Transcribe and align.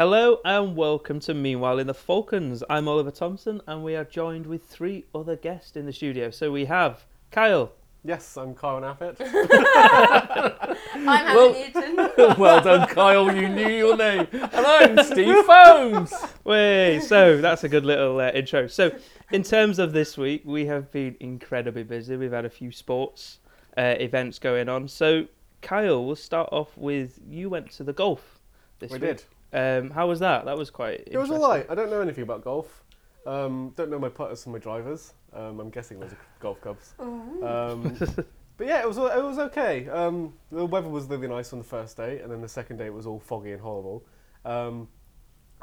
Hello 0.00 0.40
and 0.46 0.76
welcome 0.76 1.20
to 1.20 1.34
Meanwhile 1.34 1.78
in 1.78 1.86
the 1.86 1.92
Falklands. 1.92 2.64
I'm 2.70 2.88
Oliver 2.88 3.10
Thompson 3.10 3.60
and 3.66 3.84
we 3.84 3.94
are 3.96 4.04
joined 4.06 4.46
with 4.46 4.64
three 4.64 5.04
other 5.14 5.36
guests 5.36 5.76
in 5.76 5.84
the 5.84 5.92
studio. 5.92 6.30
So 6.30 6.50
we 6.50 6.64
have 6.64 7.04
Kyle. 7.30 7.72
Yes, 8.02 8.38
I'm 8.38 8.54
Kyle 8.54 8.80
Naffett. 8.80 9.16
I'm 10.94 11.04
Hannah 11.04 11.34
Well- 11.34 11.52
Newton. 11.52 11.96
well 12.38 12.62
done, 12.62 12.88
Kyle. 12.88 13.30
You 13.36 13.50
knew 13.50 13.68
your 13.68 13.94
name. 13.94 14.26
And 14.32 14.66
I'm 14.66 15.04
Steve 15.04 15.44
Phones. 15.44 16.14
Way, 16.44 17.00
so 17.00 17.42
that's 17.42 17.64
a 17.64 17.68
good 17.68 17.84
little 17.84 18.20
uh, 18.20 18.30
intro. 18.30 18.68
So, 18.68 18.92
in 19.32 19.42
terms 19.42 19.78
of 19.78 19.92
this 19.92 20.16
week, 20.16 20.40
we 20.46 20.64
have 20.64 20.90
been 20.90 21.14
incredibly 21.20 21.82
busy. 21.82 22.16
We've 22.16 22.32
had 22.32 22.46
a 22.46 22.50
few 22.50 22.72
sports 22.72 23.40
uh, 23.76 23.96
events 24.00 24.38
going 24.38 24.70
on. 24.70 24.88
So, 24.88 25.26
Kyle, 25.60 26.02
we'll 26.06 26.16
start 26.16 26.48
off 26.52 26.74
with 26.78 27.20
you 27.28 27.50
went 27.50 27.70
to 27.72 27.84
the 27.84 27.92
golf 27.92 28.38
this 28.78 28.92
we 28.92 28.98
week. 28.98 29.18
did. 29.18 29.24
Um, 29.52 29.90
how 29.90 30.06
was 30.08 30.20
that? 30.20 30.44
That 30.44 30.56
was 30.56 30.70
quite. 30.70 31.04
It 31.06 31.18
was 31.18 31.30
alright. 31.30 31.66
I 31.68 31.74
don't 31.74 31.90
know 31.90 32.00
anything 32.00 32.22
about 32.22 32.44
golf. 32.44 32.84
Um, 33.26 33.72
don't 33.76 33.90
know 33.90 33.98
my 33.98 34.08
putters 34.08 34.46
and 34.46 34.52
my 34.52 34.58
drivers. 34.58 35.12
Um, 35.32 35.60
I'm 35.60 35.70
guessing 35.70 36.00
those 36.00 36.12
are 36.12 36.18
golf 36.40 36.60
clubs. 36.60 36.94
Um, 36.98 37.96
but 38.56 38.66
yeah, 38.66 38.80
it 38.80 38.88
was 38.88 38.96
it 38.96 39.22
was 39.22 39.38
okay. 39.38 39.88
Um, 39.88 40.32
the 40.50 40.64
weather 40.64 40.88
was 40.88 41.06
really 41.06 41.28
nice 41.28 41.52
on 41.52 41.58
the 41.58 41.64
first 41.64 41.96
day, 41.96 42.20
and 42.20 42.30
then 42.30 42.40
the 42.40 42.48
second 42.48 42.78
day 42.78 42.86
it 42.86 42.94
was 42.94 43.06
all 43.06 43.20
foggy 43.20 43.52
and 43.52 43.60
horrible. 43.60 44.04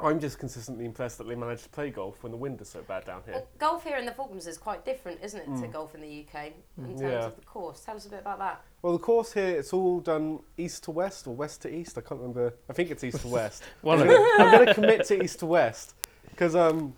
I'm 0.00 0.20
just 0.20 0.38
consistently 0.38 0.84
impressed 0.84 1.18
that 1.18 1.26
they 1.26 1.34
managed 1.34 1.64
to 1.64 1.68
play 1.70 1.90
golf 1.90 2.22
when 2.22 2.30
the 2.30 2.38
wind 2.38 2.60
is 2.60 2.68
so 2.68 2.82
bad 2.82 3.04
down 3.04 3.22
here. 3.24 3.34
Well, 3.34 3.48
golf 3.58 3.84
here 3.84 3.96
in 3.96 4.06
the 4.06 4.12
Falklands 4.12 4.46
is 4.46 4.56
quite 4.56 4.84
different, 4.84 5.18
isn't 5.22 5.40
it, 5.40 5.60
to 5.60 5.66
golf 5.66 5.94
in 5.94 6.00
the 6.00 6.24
UK 6.24 6.52
in 6.78 6.84
terms 6.96 7.00
Yeah. 7.00 7.24
of 7.26 7.36
the 7.36 7.42
course? 7.42 7.80
Tell 7.80 7.96
us 7.96 8.06
a 8.06 8.10
bit 8.10 8.20
about 8.20 8.38
that. 8.38 8.62
Well, 8.82 8.92
the 8.92 9.00
course 9.02 9.32
here 9.32 9.48
it's 9.58 9.72
all 9.72 9.98
done 10.00 10.38
east 10.56 10.84
to 10.84 10.92
west 10.92 11.26
or 11.26 11.34
west 11.34 11.62
to 11.62 11.74
east. 11.74 11.98
I 11.98 12.02
can't 12.02 12.20
remember. 12.20 12.54
I 12.68 12.72
think 12.74 12.90
it's 12.92 13.02
east 13.02 13.22
to 13.22 13.28
west. 13.28 13.64
One 13.82 14.00
I'm 14.00 14.02
of 14.02 14.08
them. 14.08 14.22
gonna, 14.38 14.44
I'm 14.44 14.58
gonna 14.58 14.74
commit 14.74 15.04
to 15.06 15.22
east 15.22 15.40
to 15.40 15.46
west 15.46 15.94
because 16.30 16.54
um, 16.54 16.94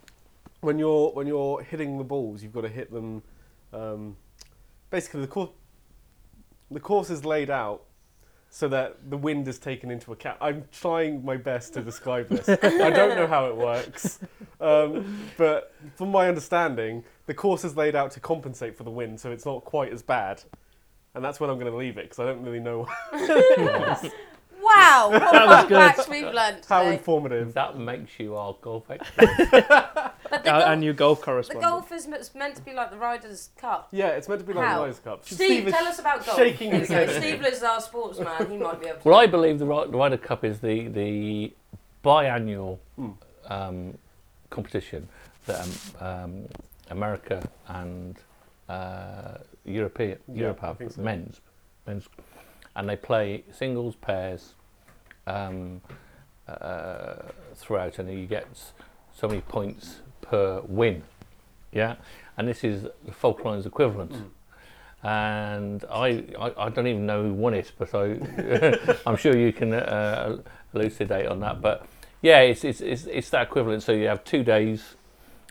when 0.61 0.79
you're 0.79 1.11
when 1.12 1.27
you're 1.27 1.62
hitting 1.62 1.97
the 1.97 2.05
balls, 2.05 2.42
you've 2.42 2.53
got 2.53 2.62
to 2.62 2.69
hit 2.69 2.92
them. 2.92 3.23
Um, 3.73 4.17
basically, 4.91 5.23
the 5.23 5.27
course 5.29 5.51
the 6.70 6.81
course 6.81 7.09
is 7.09 7.25
laid 7.25 7.48
out 7.48 7.85
so 8.51 8.67
that 8.69 8.98
the 9.09 9.17
wind 9.17 9.47
is 9.47 9.59
taken 9.59 9.91
into 9.91 10.12
account. 10.12 10.37
I'm 10.41 10.65
trying 10.73 11.25
my 11.25 11.37
best 11.37 11.73
to 11.75 11.83
describe 11.83 12.29
this. 12.29 12.48
I 12.48 12.91
don't 12.91 13.17
know 13.17 13.29
how 13.29 13.47
it 13.47 13.57
works, 13.57 14.19
um, 14.61 15.19
but 15.39 15.73
from 15.95 16.11
my 16.11 16.29
understanding, 16.29 17.05
the 17.27 17.34
course 17.34 17.65
is 17.65 17.77
laid 17.77 17.95
out 17.95 18.11
to 18.12 18.20
compensate 18.20 18.77
for 18.77 18.83
the 18.83 18.91
wind, 18.91 19.20
so 19.20 19.31
it's 19.31 19.47
not 19.47 19.65
quite 19.65 19.92
as 19.92 20.03
bad. 20.03 20.42
And 21.15 21.25
that's 21.25 21.41
where 21.41 21.48
I'm 21.48 21.59
going 21.59 21.70
to 21.70 21.77
leave 21.77 21.97
it 21.97 22.05
because 22.05 22.19
I 22.19 22.25
don't 22.25 22.42
really 22.42 22.61
know 22.61 22.89
Wow, 24.77 25.09
what 25.13 25.23
was 25.23 25.31
fun 25.33 25.69
good. 25.69 25.77
facts 25.79 26.09
we've 26.09 26.25
learnt 26.33 26.65
how 26.67 26.83
today. 26.85 26.95
informative. 26.97 27.55
That 27.55 27.79
makes 27.79 28.19
you 28.19 28.37
our 28.37 28.55
golf 28.61 28.91
expert. 28.91 29.29
But 30.31 30.45
the, 30.45 30.51
Our, 30.53 30.77
golf, 30.77 30.87
our 30.87 30.93
golf 30.93 31.19
the 31.19 31.25
correspondent. 31.25 31.65
golf 31.71 31.93
is 31.93 32.07
m- 32.07 32.15
meant 32.39 32.55
to 32.57 32.63
be 32.63 32.73
like 32.73 32.91
the 32.91 32.97
Ryder's 32.98 33.51
Cup. 33.57 33.89
Yeah, 33.91 34.09
it's 34.09 34.29
meant 34.29 34.41
to 34.41 34.47
be 34.47 34.53
like 34.53 34.67
How? 34.69 34.79
the 34.81 34.87
Ryder 34.87 34.98
Cup. 35.01 35.25
Steve, 35.27 35.67
is 35.67 35.75
tell 35.75 35.87
us 35.87 35.98
about 35.98 36.25
golf. 36.25 36.39
shaking 36.39 36.71
Here 36.71 36.81
his 36.81 36.89
go. 36.89 36.95
head. 36.95 37.11
Steve 37.23 37.45
is 37.45 37.63
our 37.63 37.81
sportsman. 37.81 38.51
He 38.51 38.57
might 38.57 38.81
be 38.81 38.87
able 38.89 39.01
to. 39.01 39.09
well, 39.09 39.19
I 39.19 39.27
believe 39.27 39.59
the 39.59 39.67
Ry- 39.67 39.87
the 39.87 39.97
Ryder 39.97 40.17
Cup 40.19 40.45
is 40.45 40.61
the, 40.61 40.87
the 40.89 41.53
biannual 42.05 42.79
Hmm. 42.97 43.11
um, 43.48 43.98
competition 44.51 45.09
that 45.47 45.67
um, 46.01 46.07
um, 46.07 46.45
America 46.91 47.43
and 47.69 48.17
uh, 48.69 49.39
European, 49.65 50.19
Yeah, 50.29 50.41
Europe 50.43 50.63
I 50.63 50.67
have, 50.69 50.79
think 50.79 50.93
so. 50.93 51.03
men's, 51.03 51.41
men's, 51.87 52.09
and 52.77 52.89
they 52.89 52.97
play 52.97 53.43
singles, 53.53 53.97
pairs 53.97 54.55
um, 55.27 55.81
uh, 56.48 57.14
throughout, 57.55 57.98
and 57.98 58.11
you 58.11 58.27
get 58.27 58.47
so 59.14 59.29
many 59.29 59.41
points 59.42 60.01
per 60.23 60.63
win. 60.67 61.03
Yeah, 61.73 61.97
and 62.36 62.48
this 62.48 62.64
is 62.64 62.83
the 63.05 63.13
Falklands 63.13 63.67
equivalent. 63.67 64.14
And 65.03 65.85
I, 65.91 66.25
I, 66.39 66.53
I 66.67 66.69
don't 66.69 66.86
even 66.86 67.07
know 67.07 67.23
who 67.23 67.33
won 67.33 67.55
it, 67.55 67.73
but 67.79 67.95
I, 67.95 68.19
I'm 69.07 69.17
sure 69.17 69.36
you 69.36 69.53
can 69.53 69.73
uh, 69.73 70.39
elucidate 70.75 71.27
on 71.27 71.41
that. 71.41 71.63
But 71.63 71.86
yeah, 72.20 72.41
it's, 72.41 72.64
it's, 72.64 72.80
it's, 72.80 73.05
it's 73.07 73.30
that 73.30 73.48
equivalent. 73.48 73.83
So 73.83 73.92
you 73.92 74.09
have 74.09 74.25
two 74.25 74.42
days. 74.42 74.97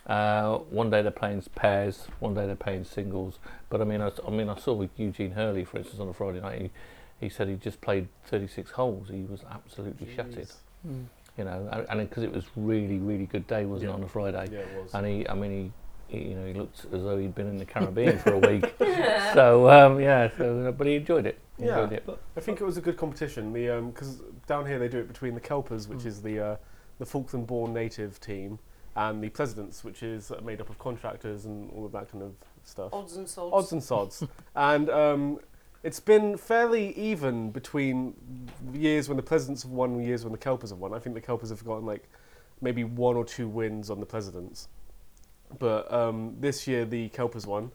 Uh, 0.06 0.58
one 0.70 0.90
day 0.90 1.04
they're 1.04 1.12
playing 1.12 1.44
pairs, 1.54 2.08
one 2.20 2.34
day 2.34 2.48
they're 2.48 2.56
playing 2.56 2.84
singles. 2.84 3.38
But 3.70 3.82
I 3.82 3.84
mean, 3.84 4.02
I, 4.02 4.12
I 4.28 4.32
mean, 4.32 4.50
I 4.50 4.58
saw 4.58 4.74
with 4.74 4.90
Eugene 4.98 5.32
Hurley, 5.32 5.66
for 5.66 5.78
instance, 5.78 6.00
on 6.00 6.10
a 6.10 6.14
Friday 6.14 6.42
night. 6.42 6.62
He, 6.62 6.72
he 7.20 7.30
said 7.30 7.48
he 7.48 7.56
just 7.56 7.82
played 7.82 8.08
36 8.26 8.72
holes. 8.72 9.10
He 9.10 9.24
was 9.24 9.44
absolutely 9.52 10.08
shattered, 10.16 10.48
Mm. 10.88 11.06
you 11.38 11.44
know, 11.44 11.86
and 11.90 12.10
because 12.10 12.24
it 12.24 12.32
was 12.34 12.46
really, 12.56 12.98
really 13.00 13.26
good 13.26 13.46
day, 13.48 13.66
wasn't 13.66 13.90
Yeah. 13.90 13.96
it, 13.96 14.00
on 14.00 14.04
a 14.04 14.08
Friday? 14.08 14.48
Yeah, 14.52 14.60
it 14.60 14.82
was. 14.84 14.94
And 14.94 15.06
he, 15.06 15.28
I 15.28 15.34
mean, 15.34 15.72
he, 16.10 16.18
he, 16.18 16.30
you 16.30 16.36
know, 16.36 16.46
he 16.46 16.54
looked 16.54 16.86
as 16.86 17.04
though 17.04 17.18
he'd 17.18 17.36
been 17.36 17.48
in 17.50 17.58
the 17.58 17.66
Caribbean 17.66 18.18
for 18.20 18.34
a 18.34 18.40
week. 18.50 18.74
So 19.34 19.70
um, 19.70 20.00
yeah, 20.00 20.30
so 20.38 20.68
uh, 20.68 20.72
but 20.72 20.88
he 20.88 20.96
enjoyed 20.96 21.26
it. 21.28 21.38
He 21.58 21.66
Yeah. 21.66 21.84
enjoyed 21.84 21.94
it. 22.00 22.20
I 22.36 22.40
think 22.40 22.60
it 22.62 22.64
was 22.64 22.78
a 22.78 22.82
good 22.82 22.98
competition. 22.98 23.54
The 23.54 23.80
because 23.94 24.22
down 24.48 24.66
here 24.66 24.80
they 24.80 24.88
do 24.88 24.98
it 25.00 25.08
between 25.08 25.36
the 25.36 25.42
Kelpers, 25.42 25.86
Mm. 25.86 25.90
which 25.96 26.06
is 26.06 26.22
the 26.24 26.40
uh, 26.40 26.56
the 26.98 27.06
Falkland-born 27.06 27.72
native 27.74 28.20
team, 28.20 28.58
and 28.96 29.24
the 29.24 29.30
Presidents, 29.30 29.84
which 29.84 30.02
is 30.02 30.32
uh, 30.32 30.40
made 30.44 30.60
up 30.62 30.70
of 30.70 30.80
contractors 30.80 31.46
and 31.46 31.70
all 31.72 31.86
of 31.86 31.92
that 31.92 32.12
kind 32.12 32.24
of 32.24 32.34
stuff. 32.64 32.92
Odds 32.92 33.16
and 33.18 33.28
sods. 33.30 33.54
Odds 33.54 33.72
and 33.72 33.84
sods, 33.84 34.24
and 34.56 34.90
um, 34.90 35.40
it's 35.84 36.00
been 36.00 36.38
fairly 36.38 36.98
even 36.98 37.52
between 37.52 38.14
years 38.74 39.08
when 39.08 39.18
the 39.18 39.24
Presidents 39.24 39.64
have 39.64 39.72
won 39.72 39.92
and 39.92 40.06
years 40.06 40.24
when 40.24 40.32
the 40.32 40.38
Kelpers 40.38 40.70
have 40.70 40.80
won. 40.80 40.94
I 40.94 41.00
think 41.00 41.16
the 41.16 41.22
Kelpers 41.22 41.50
have 41.50 41.64
gotten 41.64 41.86
like 41.86 42.10
maybe 42.62 42.84
one 42.84 43.16
or 43.16 43.24
two 43.24 43.48
wins 43.48 43.90
on 43.90 44.00
the 44.00 44.06
Presidents, 44.06 44.68
but 45.58 45.92
um, 45.94 46.36
this 46.40 46.68
year 46.68 46.86
the 46.86 47.10
Kelpers 47.10 47.46
won. 47.46 47.72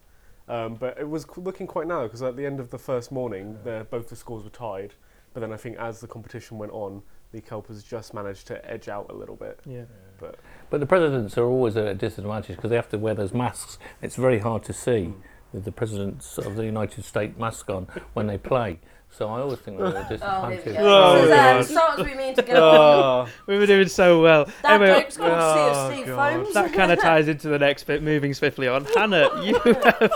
Um, 0.46 0.74
but 0.74 0.98
it 0.98 1.08
was 1.08 1.26
looking 1.38 1.66
quite 1.66 1.86
narrow 1.86 2.04
because 2.04 2.20
at 2.22 2.36
the 2.36 2.44
end 2.44 2.60
of 2.60 2.70
the 2.70 2.78
first 2.78 3.10
morning, 3.10 3.56
the, 3.64 3.86
both 3.90 4.10
the 4.10 4.16
scores 4.16 4.44
were 4.44 4.50
tied. 4.50 4.92
But 5.32 5.40
then 5.40 5.52
I 5.52 5.56
think 5.56 5.78
as 5.78 6.00
the 6.00 6.06
competition 6.06 6.58
went 6.58 6.72
on, 6.72 7.02
the 7.32 7.40
Kelpers 7.40 7.82
just 7.82 8.12
managed 8.12 8.46
to 8.48 8.70
edge 8.70 8.88
out 8.88 9.06
a 9.10 9.14
little 9.14 9.36
bit. 9.36 9.58
Yeah. 9.66 9.84
But 10.20 10.38
But 10.70 10.80
the 10.80 10.86
presidents 10.86 11.36
are 11.38 11.44
always 11.44 11.76
at 11.76 11.86
a 11.86 11.94
disadvantage 11.94 12.56
because 12.56 12.70
they 12.70 12.76
have 12.76 12.90
to 12.90 12.98
wear 12.98 13.14
those 13.14 13.32
masks. 13.32 13.78
It's 14.02 14.16
very 14.16 14.38
hard 14.38 14.62
to 14.64 14.72
see 14.72 14.90
Mm. 15.08 15.14
With 15.54 15.64
the 15.64 15.72
presidents 15.72 16.36
of 16.36 16.56
the 16.56 16.64
United 16.64 17.04
States 17.04 17.38
mask 17.38 17.70
on 17.70 17.86
when 18.12 18.26
they 18.26 18.36
play. 18.36 18.80
So 19.10 19.28
I 19.28 19.38
always 19.40 19.60
think 19.60 19.78
they're 19.78 19.96
at 19.96 20.10
a 20.10 20.18
Oh, 20.44 20.48
here 20.48 20.62
we 20.66 20.72
go. 20.72 20.78
Oh, 20.80 21.14
this 21.14 21.24
is, 21.24 21.30
um, 21.30 21.36
God. 21.36 21.64
start 21.66 22.00
as 22.00 22.06
we 22.06 22.14
mean 22.14 22.34
to 22.34 22.42
go. 22.42 22.52
oh, 22.56 23.28
We 23.46 23.58
were 23.58 23.66
doing 23.66 23.86
so 23.86 24.20
well. 24.20 24.46
That 24.62 24.80
Anyway, 24.82 25.02
joke's 25.02 25.16
called 25.16 25.32
oh, 25.32 25.90
Steve 25.92 26.06
God. 26.06 26.32
Phones. 26.42 26.54
that 26.54 26.72
kind 26.72 26.90
of 26.90 26.98
ties 27.00 27.28
into 27.28 27.48
the 27.48 27.58
next 27.60 27.84
bit. 27.84 28.02
Moving 28.02 28.34
swiftly 28.34 28.66
on, 28.66 28.84
Hannah, 28.96 29.30
you 29.44 29.56
have 29.64 30.12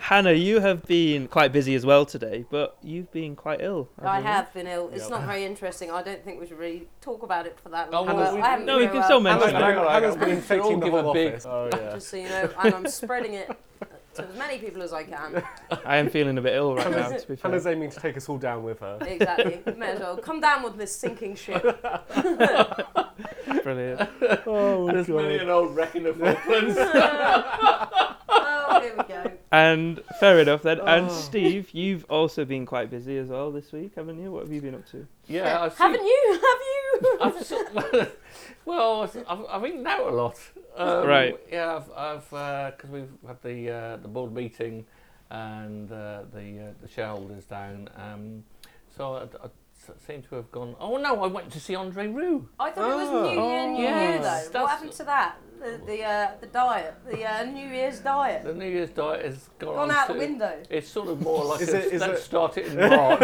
Hannah, 0.00 0.32
you 0.32 0.58
have 0.60 0.84
been 0.86 1.28
quite 1.28 1.52
busy 1.52 1.74
as 1.76 1.86
well 1.86 2.04
today, 2.04 2.44
but 2.50 2.76
you've 2.82 3.12
been 3.12 3.36
quite 3.36 3.60
ill. 3.60 3.88
I 4.02 4.20
haven't 4.20 4.24
you? 4.24 4.32
have 4.32 4.54
been 4.54 4.66
ill. 4.66 4.90
It's 4.92 5.02
Yep. 5.02 5.10
not 5.10 5.22
very 5.24 5.44
interesting. 5.44 5.90
I 5.92 6.02
don't 6.02 6.24
think 6.24 6.40
we 6.40 6.46
should 6.48 6.58
really 6.58 6.88
talk 7.00 7.22
about 7.22 7.46
it 7.46 7.56
for 7.62 7.68
that 7.68 7.90
Oh, 7.92 8.02
long. 8.02 8.16
well, 8.16 8.34
we- 8.34 8.40
no, 8.40 8.56
been 8.66 8.76
we 8.78 8.86
can 8.86 8.94
well. 8.96 9.04
still 9.04 9.20
mention 9.20 9.50
Hannah's 9.50 9.74
it. 9.74 9.76
been, 9.76 9.88
Hannah's 9.92 10.16
been 10.16 10.30
infecting 10.30 10.80
the 10.80 10.86
give 10.86 10.94
a 10.94 11.02
whole 11.02 11.12
big- 11.14 11.32
office. 11.34 11.46
Oh 11.46 11.68
yeah. 11.72 11.92
Just 11.92 12.08
so 12.08 12.16
you 12.16 12.28
know, 12.28 12.50
and 12.58 12.74
I'm 12.74 12.86
spreading 12.88 13.34
it 13.34 13.50
to 14.14 14.24
as 14.26 14.36
many 14.36 14.58
people 14.58 14.82
as 14.82 14.92
I 14.92 15.04
can. 15.04 15.42
I 15.84 15.96
am 15.96 16.08
feeling 16.10 16.36
a 16.38 16.40
bit 16.42 16.54
ill 16.54 16.74
right 16.74 16.90
now. 16.90 17.08
To 17.08 17.14
be 17.28 17.36
fair. 17.36 17.50
Hannah's 17.50 17.66
aiming 17.66 17.90
to 17.90 18.00
take 18.00 18.16
us 18.16 18.28
all 18.28 18.38
down 18.38 18.62
with 18.64 18.80
her. 18.80 18.98
Exactly. 19.02 19.60
May 19.76 19.92
as 19.92 20.00
well 20.00 20.16
come 20.16 20.40
down 20.40 20.62
with 20.62 20.76
this 20.76 20.94
sinking 20.94 21.36
ship. 21.36 21.62
Brilliant. 23.62 24.08
Oh, 24.46 24.90
There's 24.90 25.08
many 25.08 25.38
an 25.38 25.48
old 25.50 25.74
wreck 25.76 25.94
in 25.96 26.04
the 26.04 26.14
Falklands. 26.14 26.76
Oh, 28.32 28.80
here 28.80 28.94
we 28.96 29.02
go. 29.04 29.32
And 29.50 30.00
fair 30.20 30.38
enough 30.38 30.62
then. 30.62 30.78
And 30.80 31.06
Oh. 31.06 31.12
Steve, 31.12 31.70
you've 31.72 32.04
also 32.08 32.44
been 32.44 32.64
quite 32.64 32.88
busy 32.90 33.18
as 33.18 33.26
well 33.28 33.50
this 33.50 33.72
week, 33.72 33.92
haven't 33.96 34.20
you? 34.22 34.30
What 34.30 34.44
have 34.44 34.52
you 34.52 34.60
been 34.60 34.76
up 34.76 34.86
to? 34.92 35.04
yeah, 35.26 35.60
I've 35.62 35.72
seen, 35.74 35.78
Haven't 35.90 36.06
you? 36.06 36.28
Have 36.32 36.40
you? 36.42 36.79
I've 37.20 37.44
seen, 37.44 37.64
well, 38.64 39.02
I've, 39.02 39.44
I've 39.48 39.66
eaten 39.66 39.86
out 39.86 40.06
a 40.06 40.14
lot. 40.14 40.38
Um, 40.76 41.06
Right. 41.06 41.38
Yeah, 41.50 41.76
I've, 41.76 41.92
I've 42.30 42.76
because 42.76 42.90
we've 42.90 43.10
had 43.26 43.42
the 43.42 43.70
uh, 43.70 43.96
the 43.96 44.08
board 44.08 44.32
meeting 44.32 44.86
and 45.30 45.90
uh, 45.90 46.22
the 46.32 46.68
uh, 46.68 46.72
the 46.82 46.88
shareholders 46.88 47.44
down. 47.44 47.88
Um, 47.96 48.44
so 48.96 49.28
I 49.42 49.48
seem 50.06 50.22
to 50.22 50.34
have 50.36 50.50
gone. 50.52 50.74
Oh 50.78 50.96
no, 50.96 51.22
I 51.22 51.26
went 51.26 51.50
to 51.52 51.60
see 51.60 51.74
Andre 51.74 52.06
Rieu. 52.08 52.46
I 52.58 52.70
thought 52.70 52.90
it 52.90 52.94
was 52.94 53.10
New 53.10 53.42
Year, 53.42 53.66
New 53.68 53.76
Oh, 53.76 53.78
Year 53.80 54.16
though. 54.18 54.22
that's- 54.22 54.52
What 54.52 54.68
happened 54.70 54.92
to 54.92 55.04
that? 55.04 55.36
The 55.60 55.78
the, 55.86 56.02
uh, 56.02 56.28
the 56.40 56.46
diet, 56.46 56.94
the 57.06 57.24
uh, 57.30 57.44
New 57.44 57.68
Year's 57.68 58.00
diet, 58.00 58.44
The 58.44 58.54
New 58.54 58.66
Year's 58.68 58.90
diet 58.90 59.24
has 59.26 59.50
gone, 59.58 59.74
gone 59.74 59.90
on 59.90 59.96
out 59.96 60.06
to, 60.06 60.14
the 60.14 60.18
window. 60.18 60.58
It's 60.70 60.88
sort 60.88 61.08
of 61.08 61.20
more 61.20 61.44
like 61.44 61.60
Is 61.66 61.68
a, 61.74 61.78
it- 61.86 61.92
is 61.92 62.00
let's 62.00 62.20
it- 62.20 62.24
start 62.24 62.56
it 62.56 62.66
in 62.68 62.76
March. 62.96 63.20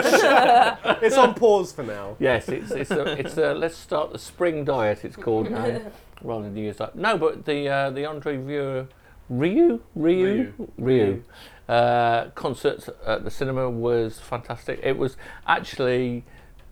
It's 1.03 1.17
on 1.17 1.33
pause 1.35 1.73
for 1.73 1.83
now. 1.83 2.17
yes, 2.19 2.49
it's 2.49 2.71
it's 2.71 2.91
a, 2.91 3.13
it's 3.19 3.37
a 3.39 3.55
let's 3.55 3.77
start 3.77 4.13
the 4.13 4.19
spring 4.19 4.65
diet. 4.65 5.05
It's 5.05 5.17
called 5.17 5.51
now, 5.51 5.81
rather 6.23 6.45
than 6.45 6.55
New 6.55 6.63
Year's 6.63 6.77
diet. 6.77 6.95
No, 6.95 7.17
but 7.17 7.45
the 7.47 7.69
uh, 7.69 7.91
the 7.91 8.05
Andre 8.05 8.37
Rieu, 8.37 8.87
Ryu 9.31 9.81
Ryu 9.95 10.53
Ryu, 10.77 11.23
uh, 11.71 12.27
concert 12.35 12.87
at 13.07 13.25
the 13.25 13.31
cinema 13.31 13.71
was 13.71 14.19
fantastic. 14.21 14.79
It 14.83 14.99
was 14.99 15.17
actually 15.47 16.25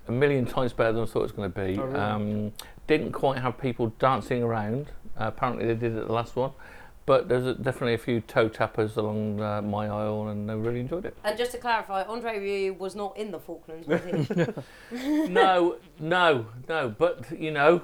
a 0.09 0.13
million 0.13 0.45
times 0.45 0.75
better 0.75 0.93
than 0.93 1.03
I 1.05 1.07
thought 1.07 1.21
it 1.21 1.23
was 1.23 1.33
going 1.33 1.51
to 1.51 1.59
be. 1.59 1.79
Oh, 1.81 1.85
really? 1.87 1.99
um, 1.99 2.53
didn't 2.87 3.13
quite 3.13 3.39
have 3.39 3.57
people 3.59 3.87
dancing 3.99 4.43
around. 4.43 4.89
Uh, 5.19 5.27
apparently 5.27 5.67
they 5.67 5.75
did 5.75 5.97
at 5.97 6.07
the 6.07 6.13
last 6.13 6.37
one. 6.37 6.53
But 7.07 7.29
there's 7.29 7.45
a, 7.45 7.55
definitely 7.55 7.95
a 7.95 7.99
few 7.99 8.21
toe 8.23 8.49
tappers 8.49 8.97
along 8.97 9.41
uh, 9.41 9.61
my 9.61 9.87
aisle, 9.87 10.29
and 10.29 10.49
they 10.49 10.55
really 10.55 10.81
enjoyed 10.81 11.05
it. 11.05 11.15
And 11.23 11.37
just 11.37 11.53
to 11.53 11.59
clarify, 11.59 12.03
Andre 12.05 12.39
Rieu 12.39 12.73
was 12.73 12.97
not 12.97 13.17
in 13.17 13.31
the 13.31 13.39
Falklands, 13.39 13.87
was 13.87 14.01
he? 14.03 15.29
no, 15.29 15.77
no, 16.01 16.47
no. 16.67 16.89
But 16.97 17.39
you 17.39 17.51
know, 17.51 17.83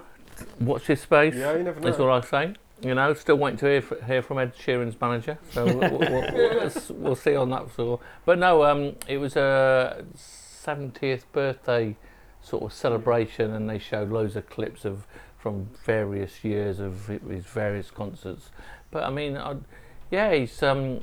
watch 0.59 0.87
this 0.87 1.03
space. 1.03 1.35
Yeah, 1.35 1.53
you 1.53 1.62
never 1.62 1.81
know. 1.81 1.87
That's 1.87 1.99
know. 1.99 2.06
what 2.06 2.25
I 2.25 2.47
say. 2.47 2.55
You 2.82 2.94
know, 2.94 3.12
still 3.12 3.37
waiting 3.37 3.59
to 3.59 3.67
hear, 3.67 3.82
fr- 3.82 4.03
hear 4.06 4.23
from 4.23 4.38
Ed 4.38 4.55
Sheeran's 4.56 4.99
manager. 4.99 5.38
So 5.50 5.67
we'll, 5.67 5.99
we'll, 5.99 5.99
we'll, 5.99 6.73
we'll 6.91 7.15
see 7.15 7.37
on 7.37 7.50
that. 7.50 7.71
sort. 7.75 8.00
But 8.25 8.38
no, 8.38 8.65
um, 8.65 8.97
it 9.06 9.19
was 9.19 9.37
a 9.37 10.03
70th 10.17 11.25
birthday 11.32 11.97
sort 12.41 12.62
of 12.62 12.73
celebration, 12.73 13.53
and 13.53 13.69
they 13.69 13.79
showed 13.79 14.11
loads 14.11 14.35
of 14.35 14.49
clips 14.49 14.87
of 14.87 15.06
from 15.41 15.69
various 15.85 16.45
years 16.45 16.81
of 16.81 17.07
his 17.07 17.45
various 17.47 17.91
concerts. 17.91 18.51
But 18.91 19.05
I 19.05 19.11
mean, 19.11 19.37
I, 19.37 19.57
yeah, 20.11 20.35
he's 20.35 20.63
um, 20.63 21.01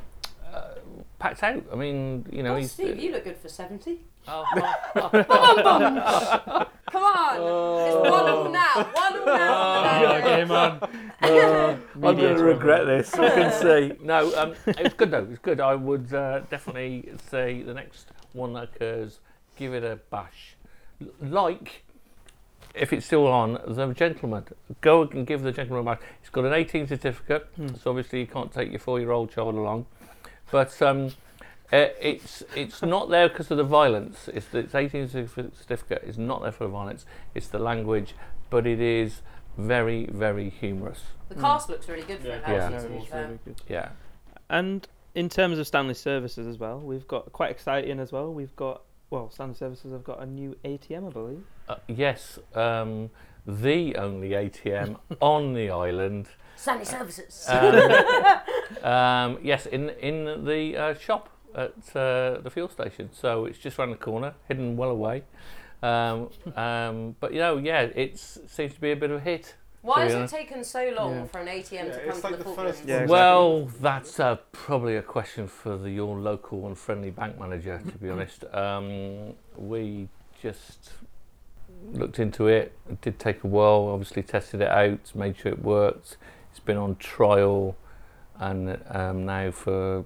uh, 0.54 0.76
packed 1.20 1.44
out. 1.44 1.64
I 1.72 1.76
mean, 1.76 2.26
you 2.32 2.44
know, 2.44 2.54
oh, 2.54 2.58
he's. 2.58 2.72
Steve, 2.72 3.00
you 3.00 3.12
look 3.12 3.24
good 3.24 3.38
for 3.38 3.50
70. 3.50 4.00
oh, 4.28 4.46
Come 6.90 7.04
on! 7.04 7.88
It's 7.88 8.10
one 8.10 8.30
all 8.30 8.50
now. 8.50 8.90
One 8.94 9.20
all 9.20 9.26
now. 9.26 10.02
Yeah, 10.02 10.22
game 10.22 10.52
on. 10.52 10.80
I'm 11.22 12.16
going 12.16 12.36
to 12.38 12.44
regret 12.44 12.86
this. 12.86 13.14
I 13.16 13.30
can 13.30 13.52
see. 13.52 13.94
No, 14.04 14.34
um, 14.38 14.54
it 14.68 14.84
was 14.84 14.94
good 14.94 15.12
though. 15.12 15.20
It 15.24 15.30
was 15.30 15.40
good. 15.40 15.60
I 15.60 15.76
would 15.76 16.14
uh, 16.14 16.40
definitely 16.50 17.10
say 17.30 17.62
the 17.62 17.74
next 17.74 18.08
one 18.34 18.54
that 18.54 18.64
occurs, 18.76 19.20
give 19.58 19.74
it 19.74 19.84
a 19.84 19.98
bash. 20.10 20.56
L- 21.02 21.08
Like, 21.22 21.84
if 22.80 22.94
it's 22.94 23.06
still 23.06 23.28
on, 23.28 23.60
the 23.68 23.94
gentleman. 23.94 24.46
Go 24.82 25.04
and 25.04 25.26
give 25.26 25.42
the 25.42 25.52
gentleman 25.52 25.82
a 25.88 25.96
bash. 25.96 26.00
He's 26.22 26.30
got 26.30 26.46
an 26.46 26.54
18 26.54 26.88
certificate, 26.88 27.48
Hmm. 27.56 27.70
so 27.82 27.90
obviously 27.92 28.20
you 28.22 28.28
can't 28.28 28.52
take 28.52 28.70
your 28.72 28.80
four-year-old 28.80 29.32
child 29.32 29.56
along. 29.56 29.86
But 30.52 30.82
um, 30.82 31.08
uh, 31.74 31.88
it's 32.02 32.44
it's 32.56 32.82
not 32.82 33.10
there 33.10 33.28
because 33.30 33.52
of 33.52 33.58
the 33.58 33.64
violence. 33.64 34.30
It's 34.34 34.48
the 34.48 34.60
it's 34.60 34.76
18 34.76 35.10
certificate 35.10 35.58
certificate. 35.58 36.04
It's 36.08 36.18
not 36.18 36.42
there 36.42 36.52
for 36.52 36.64
the 36.66 36.70
violence. 36.70 37.06
It's 37.36 37.48
the 37.48 37.60
language, 37.60 38.16
but 38.50 38.66
it 38.66 38.80
is 38.80 39.22
very 39.58 40.06
very 40.06 40.50
humorous. 40.50 41.02
The 41.30 41.36
cast 41.36 41.68
looks 41.70 41.90
really 41.90 42.04
good 42.04 42.20
for 42.20 42.28
it, 42.30 42.42
Yeah. 42.48 42.70
Yeah. 42.70 42.76
actually, 42.78 43.06
to 43.08 43.40
be. 43.46 43.56
Yeah. 43.68 43.90
And 44.50 44.88
in 45.16 45.28
terms 45.30 45.60
of 45.60 45.68
Stanley 45.68 45.94
Services 45.96 46.48
as 46.48 46.58
well, 46.58 46.80
we've 46.80 47.08
got 47.08 47.34
quite 47.34 47.52
exciting 47.52 48.00
as 48.00 48.12
well. 48.14 48.34
We've 48.34 48.56
got 48.56 48.84
well, 49.10 49.30
Stanley 49.30 49.56
Services 49.56 49.92
have 49.92 50.04
got 50.04 50.22
a 50.22 50.26
new 50.26 50.56
ATM, 50.64 51.08
I 51.08 51.12
believe. 51.12 51.44
Uh, 51.68 51.76
yes, 51.88 52.40
um, 52.56 53.10
the 53.46 53.96
only 53.96 54.30
ATM 54.30 54.98
on 55.20 55.54
the 55.54 55.70
island. 55.70 56.28
Stanley 56.56 56.86
Services. 56.86 57.46
Um, 57.50 58.84
um, 58.84 59.38
yes, 59.44 59.66
in 59.68 59.90
in 60.02 60.46
the 60.46 60.78
uh, 60.78 60.94
shop 60.96 61.30
at 61.56 61.74
uh, 61.96 62.40
the 62.42 62.50
fuel 62.52 62.70
station. 62.70 63.10
So 63.12 63.46
it's 63.46 63.60
just 63.60 63.78
round 63.78 63.92
the 63.92 63.98
corner, 63.98 64.34
hidden 64.48 64.76
well 64.78 64.90
away. 64.92 65.24
Um, 65.84 66.30
um, 66.56 67.16
but 67.20 67.34
you 67.34 67.40
know, 67.40 67.58
yeah, 67.58 67.82
it 67.82 68.18
seems 68.18 68.74
to 68.74 68.82
be 68.82 68.92
a 68.92 68.96
bit 68.96 69.12
of 69.12 69.18
a 69.18 69.20
hit. 69.20 69.56
Why 69.84 70.04
has 70.04 70.14
it 70.16 70.30
taken 70.30 70.64
so 70.64 70.92
long 70.98 71.14
Yeah. 71.14 71.26
for 71.28 71.40
an 71.40 71.48
ATM 71.48 71.72
Yeah, 71.72 71.84
to 71.84 72.08
it's 72.10 72.20
come 72.20 72.32
like 72.32 72.32
the 72.32 72.38
the 72.40 72.44
Falklands? 72.44 72.78
first 72.80 72.90
Yeah, 72.90 72.96
exactly. 72.96 73.12
Well, 73.14 73.66
that's 73.80 74.20
uh, 74.20 74.36
probably 74.52 74.96
a 74.98 75.02
question 75.02 75.48
for 75.48 75.78
the, 75.78 75.90
your 75.90 76.18
local 76.18 76.68
and 76.68 76.78
friendly 76.78 77.12
bank 77.12 77.40
manager, 77.40 77.80
to 77.90 77.98
be 77.98 78.10
honest. 78.16 78.44
Um, 78.54 79.34
we 79.56 80.10
just 80.42 80.92
looked 81.92 82.20
into 82.20 82.48
it. 82.48 82.74
It 82.90 83.02
did 83.02 83.20
take 83.20 83.44
a 83.44 83.48
while. 83.48 83.90
Obviously, 83.92 84.24
tested 84.24 84.62
it 84.62 84.70
out, 84.70 85.14
made 85.16 85.38
sure 85.38 85.52
it 85.52 85.64
worked. 85.64 86.18
It's 86.52 86.60
been 86.60 86.78
on 86.78 86.96
trial, 86.98 87.76
and 88.40 88.80
um, 88.90 89.26
now 89.26 89.52
for 89.52 90.06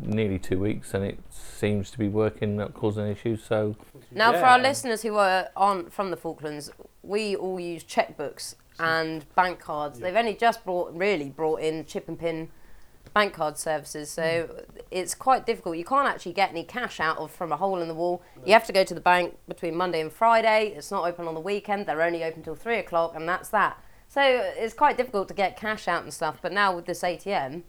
nearly 0.00 0.38
two 0.38 0.58
weeks, 0.58 0.94
and 0.94 1.04
it 1.04 1.18
seems 1.30 1.90
to 1.90 1.98
be 1.98 2.08
working, 2.08 2.56
not 2.56 2.74
causing 2.74 3.06
issues. 3.08 3.44
So, 3.44 3.76
Now, 4.10 4.32
for 4.32 4.44
our 4.44 4.58
listeners 4.58 5.02
who 5.02 5.16
are 5.16 5.48
on 5.56 5.90
from 5.90 6.10
the 6.10 6.16
Falklands, 6.16 6.70
we 7.02 7.36
all 7.36 7.60
use 7.60 7.84
checkbooks 7.84 8.54
and 8.78 9.24
bank 9.34 9.60
cards. 9.60 9.98
Yeah. 9.98 10.06
They've 10.06 10.16
only 10.16 10.34
just 10.34 10.64
brought, 10.64 10.94
really 10.94 11.28
brought 11.28 11.60
in 11.60 11.84
chip 11.84 12.08
and 12.08 12.18
pin 12.18 12.48
bank 13.14 13.34
card 13.34 13.58
services, 13.58 14.10
so 14.10 14.48
hmm. 14.50 14.80
it's 14.90 15.14
quite 15.14 15.46
difficult. 15.46 15.76
You 15.76 15.84
can't 15.84 16.08
actually 16.08 16.32
get 16.32 16.50
any 16.50 16.64
cash 16.64 17.00
out 17.00 17.18
of 17.18 17.30
from 17.30 17.52
a 17.52 17.56
hole 17.56 17.80
in 17.80 17.88
the 17.88 17.94
wall. 17.94 18.22
You 18.44 18.52
have 18.52 18.66
to 18.66 18.72
go 18.72 18.84
to 18.84 18.94
the 18.94 19.00
bank 19.00 19.36
between 19.48 19.76
Monday 19.76 20.00
and 20.00 20.12
Friday. 20.12 20.72
It's 20.76 20.90
not 20.90 21.04
open 21.04 21.26
on 21.28 21.34
the 21.34 21.40
weekend. 21.40 21.86
They're 21.86 22.02
only 22.02 22.24
open 22.24 22.42
till 22.42 22.54
three 22.54 22.78
o'clock, 22.78 23.14
and 23.14 23.28
that's 23.28 23.48
that. 23.50 23.78
So 24.08 24.20
it's 24.22 24.74
quite 24.74 24.96
difficult 24.96 25.28
to 25.28 25.34
get 25.34 25.56
cash 25.56 25.88
out 25.88 26.02
and 26.02 26.12
stuff. 26.12 26.38
But 26.42 26.52
now 26.52 26.74
with 26.74 26.84
this 26.86 27.02
ATM, 27.02 27.62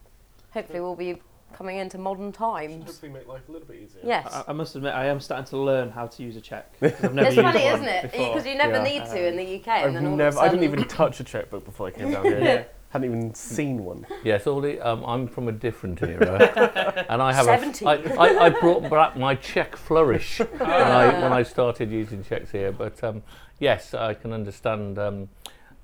hopefully 0.51 0.81
we'll 0.81 0.95
be 0.95 1.21
coming 1.53 1.77
into 1.77 1.97
modern 1.97 2.31
times. 2.31 2.83
Hopefully 2.85 3.11
make 3.11 3.27
life 3.27 3.47
a 3.47 3.51
little 3.51 3.67
bit 3.67 3.77
easier. 3.81 4.01
Yes. 4.03 4.27
I, 4.33 4.43
I 4.49 4.53
must 4.53 4.75
admit, 4.75 4.93
I 4.93 5.05
am 5.05 5.19
starting 5.19 5.45
to 5.45 5.57
learn 5.57 5.91
how 5.91 6.07
to 6.07 6.23
use 6.23 6.35
a 6.35 6.41
check. 6.41 6.73
'cause 6.79 6.91
I've 7.03 7.17
It's 7.17 7.35
used 7.35 7.41
funny, 7.47 7.63
one 7.63 7.73
isn't 7.75 7.87
it? 7.87 8.11
Because 8.11 8.45
you 8.45 8.55
never 8.55 8.77
Yeah. 8.77 8.83
need 8.83 9.05
to 9.05 9.27
in 9.27 9.37
the 9.37 9.55
UK, 9.59 9.67
I've 9.67 9.87
and 9.87 9.95
then 9.95 10.07
all 10.07 10.15
never, 10.15 10.29
of 10.29 10.35
a 10.35 10.39
I 10.39 10.43
sudden, 10.47 10.59
didn't 10.61 10.73
even 10.73 10.87
touch 10.89 11.19
a 11.19 11.23
checkbook 11.23 11.63
before 11.63 11.87
I 11.87 11.91
came 11.91 12.11
down 12.11 12.25
here. 12.25 12.67
Yeah. 12.93 12.99
Hadn't 12.99 13.17
even 13.17 13.33
seen 13.33 13.83
one. 13.83 14.05
yes, 14.23 14.45
all 14.45 14.61
the, 14.61 14.79
um, 14.79 15.03
I'm 15.05 15.27
from 15.27 15.47
a 15.47 15.51
different 15.51 16.01
era, 16.03 17.05
and 17.09 17.21
I 17.21 17.33
have 17.33 17.47
a, 17.47 17.59
70. 17.59 17.85
I, 17.85 17.93
I, 17.93 18.45
I 18.45 18.49
brought 18.49 18.89
back 18.89 19.17
my 19.17 19.33
check 19.35 19.75
flourish 19.75 20.39
when 20.57 20.71
I 20.71 21.21
when 21.21 21.33
I 21.33 21.43
started 21.43 21.91
using 21.91 22.23
checks 22.23 22.51
here. 22.51 22.71
But 22.71 23.03
um, 23.03 23.23
yes, 23.59 23.93
I 23.93 24.13
can 24.13 24.31
understand. 24.31 24.99
Um, 24.99 25.29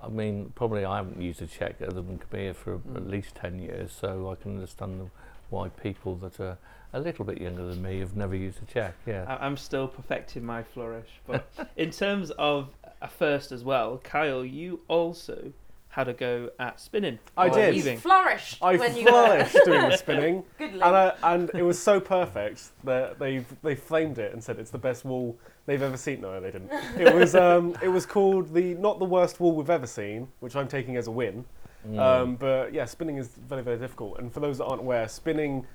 I 0.01 0.07
mean, 0.07 0.51
probably 0.55 0.85
I 0.85 0.97
haven't 0.97 1.19
used 1.21 1.41
a 1.41 1.47
check 1.47 1.81
other 1.81 2.01
than 2.01 2.19
Kabir 2.19 2.53
for 2.53 2.75
at 2.95 3.07
least 3.07 3.35
ten 3.35 3.59
years, 3.59 3.91
so 3.91 4.29
I 4.29 4.35
can 4.41 4.53
understand 4.53 4.99
the, 5.01 5.07
why 5.49 5.69
people 5.69 6.15
that 6.17 6.39
are 6.39 6.57
a 6.93 6.99
little 6.99 7.25
bit 7.25 7.41
younger 7.41 7.65
than 7.65 7.81
me 7.81 7.99
have 7.99 8.15
never 8.15 8.35
used 8.35 8.61
a 8.61 8.65
check. 8.65 8.93
Yeah. 9.05 9.25
I- 9.27 9.45
I'm 9.45 9.57
still 9.57 9.87
perfecting 9.87 10.45
my 10.45 10.63
flourish. 10.63 11.09
But 11.27 11.49
in 11.75 11.89
terms 11.91 12.31
of 12.37 12.69
a 13.01 13.07
first 13.07 13.51
as 13.51 13.63
well, 13.63 13.99
Kyle, 14.03 14.45
you 14.45 14.79
also 14.87 15.51
had 15.89 16.07
a 16.07 16.13
go 16.13 16.49
at 16.59 16.79
spinning. 16.79 17.19
I 17.35 17.47
or 17.47 17.53
did. 17.53 17.73
weaving. 17.73 17.97
flourished 17.97 18.59
I 18.61 18.77
when 18.77 18.95
you 18.95 19.07
flourished 19.07 19.57
doing 19.65 19.89
the 19.89 19.97
spinning, 19.97 20.43
Good 20.57 20.73
and. 20.73 20.83
I, 20.83 21.13
and 21.23 21.51
it 21.53 21.63
was 21.63 21.81
so 21.81 21.99
perfect 21.99 22.69
that 22.83 23.19
they've 23.19 23.45
they 23.63 23.75
flamed 23.75 24.19
it 24.19 24.31
and 24.31 24.43
said 24.43 24.59
it's 24.59 24.71
the 24.71 24.77
best 24.77 25.03
wool 25.03 25.37
they've 25.65 25.81
ever 25.81 25.97
seen. 25.97 26.21
No, 26.21 26.39
they 26.39 26.51
didn't. 26.51 26.71
It 26.99 27.13
was 27.13 27.35
um 27.35 27.75
it 27.81 27.89
was 27.89 28.05
called 28.05 28.53
the 28.53 28.75
not 28.75 28.99
the 28.99 29.05
worst 29.05 29.39
wool 29.39 29.55
we've 29.55 29.69
ever 29.69 29.87
seen, 29.87 30.27
which 30.39 30.55
I'm 30.55 30.67
taking 30.67 30.95
as 30.95 31.07
a 31.07 31.11
win. 31.11 31.45
Mm. 31.87 31.99
Um, 31.99 32.35
but 32.35 32.73
yeah, 32.73 32.85
spinning 32.85 33.17
is 33.17 33.29
very 33.29 33.63
very 33.63 33.77
difficult, 33.77 34.19
and 34.19 34.31
for 34.31 34.41
those 34.41 34.59
that 34.59 34.65
aren't 34.65 34.81
aware, 34.81 35.07
spinning 35.07 35.65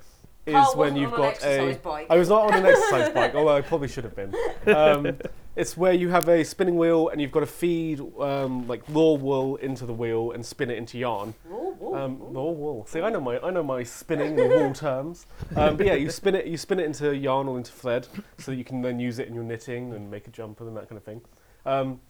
is 0.47 0.55
Carl 0.55 0.77
when 0.77 0.97
you've 0.97 1.13
got 1.13 1.43
a. 1.45 1.75
bike. 1.83 2.07
I 2.11 2.17
was 2.17 2.29
not 2.29 2.53
on 2.53 2.59
an 2.61 2.67
exercise 2.67 3.11
bike, 3.15 3.35
although 3.35 3.57
I 3.57 3.61
probably 3.61 3.89
should 3.89 4.05
have 4.05 4.15
been. 4.15 4.35
Um, 4.67 5.17
it's 5.57 5.77
where 5.77 5.93
you 5.93 6.09
have 6.11 6.29
a 6.29 6.45
spinning 6.45 6.77
wheel 6.77 7.09
and 7.09 7.21
you've 7.21 7.33
got 7.33 7.41
to 7.41 7.47
feed 7.47 8.01
um, 8.21 8.67
like 8.69 8.83
raw 8.89 9.13
wool 9.13 9.57
into 9.57 9.87
the 9.87 9.93
wheel 9.93 10.33
and 10.33 10.45
spin 10.45 10.71
it 10.71 10.79
into 10.79 10.99
yarn. 10.99 11.35
Ooh, 11.51 11.77
ooh, 11.83 11.95
Um, 11.95 12.19
raw 12.21 12.43
wool. 12.45 12.87
See, 12.87 13.01
I 13.01 13.11
know 13.11 13.21
my 13.21 13.39
I 13.39 13.51
know 13.51 13.63
my 13.63 13.83
spinning 13.83 14.39
and 14.41 14.51
wool 14.51 14.73
terms. 14.73 15.27
Um, 15.57 15.77
but 15.77 15.87
yeah, 15.87 15.95
you 15.95 16.11
spin 16.11 16.35
it 16.35 16.47
you 16.47 16.57
spin 16.57 16.81
it 16.81 16.87
into 16.87 17.15
yarn 17.17 17.49
or 17.49 17.57
into 17.57 17.73
thread, 17.73 18.09
so 18.39 18.51
that 18.51 18.57
you 18.57 18.65
can 18.65 18.83
then 18.83 18.99
use 19.01 19.19
it 19.19 19.29
in 19.29 19.35
your 19.35 19.45
knitting 19.45 19.93
and 19.95 20.11
make 20.11 20.27
a 20.27 20.31
jumper 20.31 20.67
and 20.67 20.77
that 20.77 20.89
kind 20.89 20.99
of 20.99 21.05
thing. 21.05 21.21
Um, 21.65 22.01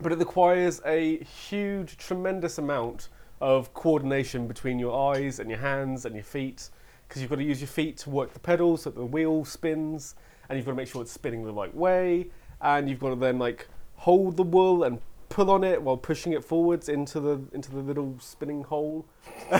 but 0.00 0.12
it 0.12 0.18
requires 0.18 0.80
a 0.86 1.18
huge, 1.24 1.96
tremendous 1.96 2.58
amount 2.58 3.08
of 3.40 3.72
coordination 3.74 4.46
between 4.46 4.78
your 4.78 5.14
eyes 5.14 5.38
and 5.38 5.48
your 5.50 5.58
hands 5.60 6.04
and 6.04 6.14
your 6.14 6.24
feet, 6.24 6.70
because 7.08 7.22
you've 7.22 7.30
got 7.30 7.36
to 7.36 7.44
use 7.44 7.60
your 7.60 7.68
feet 7.68 7.96
to 7.98 8.10
work 8.10 8.32
the 8.34 8.40
pedals 8.40 8.82
so 8.82 8.90
that 8.90 8.96
the 8.98 9.04
wheel 9.06 9.44
spins, 9.44 10.14
and 10.48 10.56
you've 10.58 10.66
got 10.66 10.72
to 10.72 10.76
make 10.76 10.88
sure 10.88 11.00
it's 11.02 11.12
spinning 11.12 11.44
the 11.44 11.52
right 11.52 11.74
way, 11.74 12.28
and 12.60 12.88
you've 12.88 13.00
got 13.00 13.10
to 13.10 13.16
then 13.16 13.38
like 13.38 13.66
hold 13.96 14.36
the 14.36 14.42
wool 14.42 14.84
and 14.84 15.00
pull 15.28 15.50
on 15.50 15.62
it 15.64 15.82
while 15.82 15.96
pushing 15.96 16.32
it 16.32 16.42
forwards 16.44 16.88
into 16.88 17.20
the 17.20 17.40
into 17.52 17.70
the 17.70 17.80
little 17.80 18.16
spinning 18.20 18.62
hole. 18.64 19.06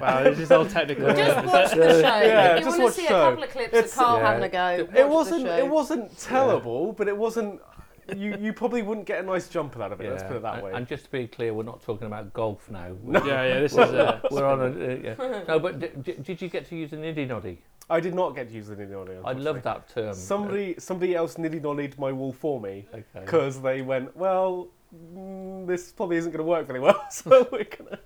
Wow, 0.00 0.24
this 0.24 0.40
is 0.40 0.50
all 0.50 0.66
technical. 0.66 1.06
Just 1.14 1.46
watch 1.46 1.70
the 1.70 1.76
show. 1.76 1.98
Yeah, 2.00 2.54
if 2.56 2.58
you 2.58 2.64
just 2.64 2.78
want 2.78 2.82
watch 2.82 2.94
to 2.96 3.00
see 3.02 3.06
the 3.06 3.14
a 3.14 3.18
show. 3.20 3.30
couple 3.30 3.44
of 3.44 3.50
clips 3.50 3.72
It's- 3.74 3.92
of 3.92 3.98
Carl 3.98 4.18
Yeah. 4.18 4.26
having 4.26 4.42
a 4.42 4.48
go, 4.48 4.88
it 5.00 5.08
wasn't 5.08 5.42
show. 5.46 5.56
it 5.56 5.68
wasn't 5.68 6.18
terrible, 6.18 6.92
but 6.92 7.06
it 7.06 7.16
wasn't. 7.16 7.60
You 8.14 8.36
you 8.40 8.52
probably 8.52 8.82
wouldn't 8.82 9.06
get 9.06 9.22
a 9.22 9.26
nice 9.26 9.48
jumper 9.48 9.82
out 9.82 9.92
of 9.92 10.00
it. 10.00 10.10
Let's 10.10 10.22
put 10.22 10.36
it 10.36 10.42
that 10.42 10.54
and, 10.54 10.62
way. 10.62 10.72
and 10.74 10.86
just 10.86 11.04
to 11.04 11.10
be 11.10 11.26
clear, 11.26 11.52
we're 11.54 11.64
not 11.64 11.82
talking 11.82 12.06
about 12.06 12.32
golf 12.32 12.70
now. 12.70 12.96
yeah, 13.10 13.24
yeah, 13.24 13.60
this 13.60 13.72
is. 13.72 13.78
Uh, 13.78 14.20
We're 14.30 14.46
on 14.46 14.60
a 14.60 14.64
uh, 14.64 14.96
yeah. 15.02 15.42
no, 15.48 15.58
but 15.58 15.80
d- 15.80 15.90
d- 16.02 16.16
did 16.22 16.40
you 16.40 16.48
get 16.48 16.66
to 16.66 16.76
use 16.76 16.92
a 16.92 16.96
niddy 16.96 17.26
noddy? 17.26 17.58
I 17.88 18.00
did 18.00 18.14
not 18.14 18.34
get 18.34 18.48
to 18.48 18.54
use 18.54 18.68
the 18.68 18.76
niddy 18.76 18.92
noddy. 18.92 19.14
I 19.24 19.32
love 19.32 19.62
that 19.62 19.88
term. 19.88 20.14
Somebody 20.14 20.76
somebody 20.78 21.14
else 21.14 21.34
niddy 21.34 21.60
noddied 21.60 21.98
my 21.98 22.12
wool 22.12 22.32
for 22.32 22.60
me 22.60 22.86
Okay. 22.92 23.04
because 23.24 23.60
they 23.60 23.82
went, 23.82 24.16
well, 24.16 24.68
mm, 24.94 25.66
this 25.66 25.92
probably 25.92 26.16
isn't 26.16 26.30
going 26.30 26.44
to 26.44 26.50
work 26.50 26.66
very 26.66 26.80
well, 26.80 27.04
so 27.10 27.48
we're 27.50 27.64
gonna 27.64 27.98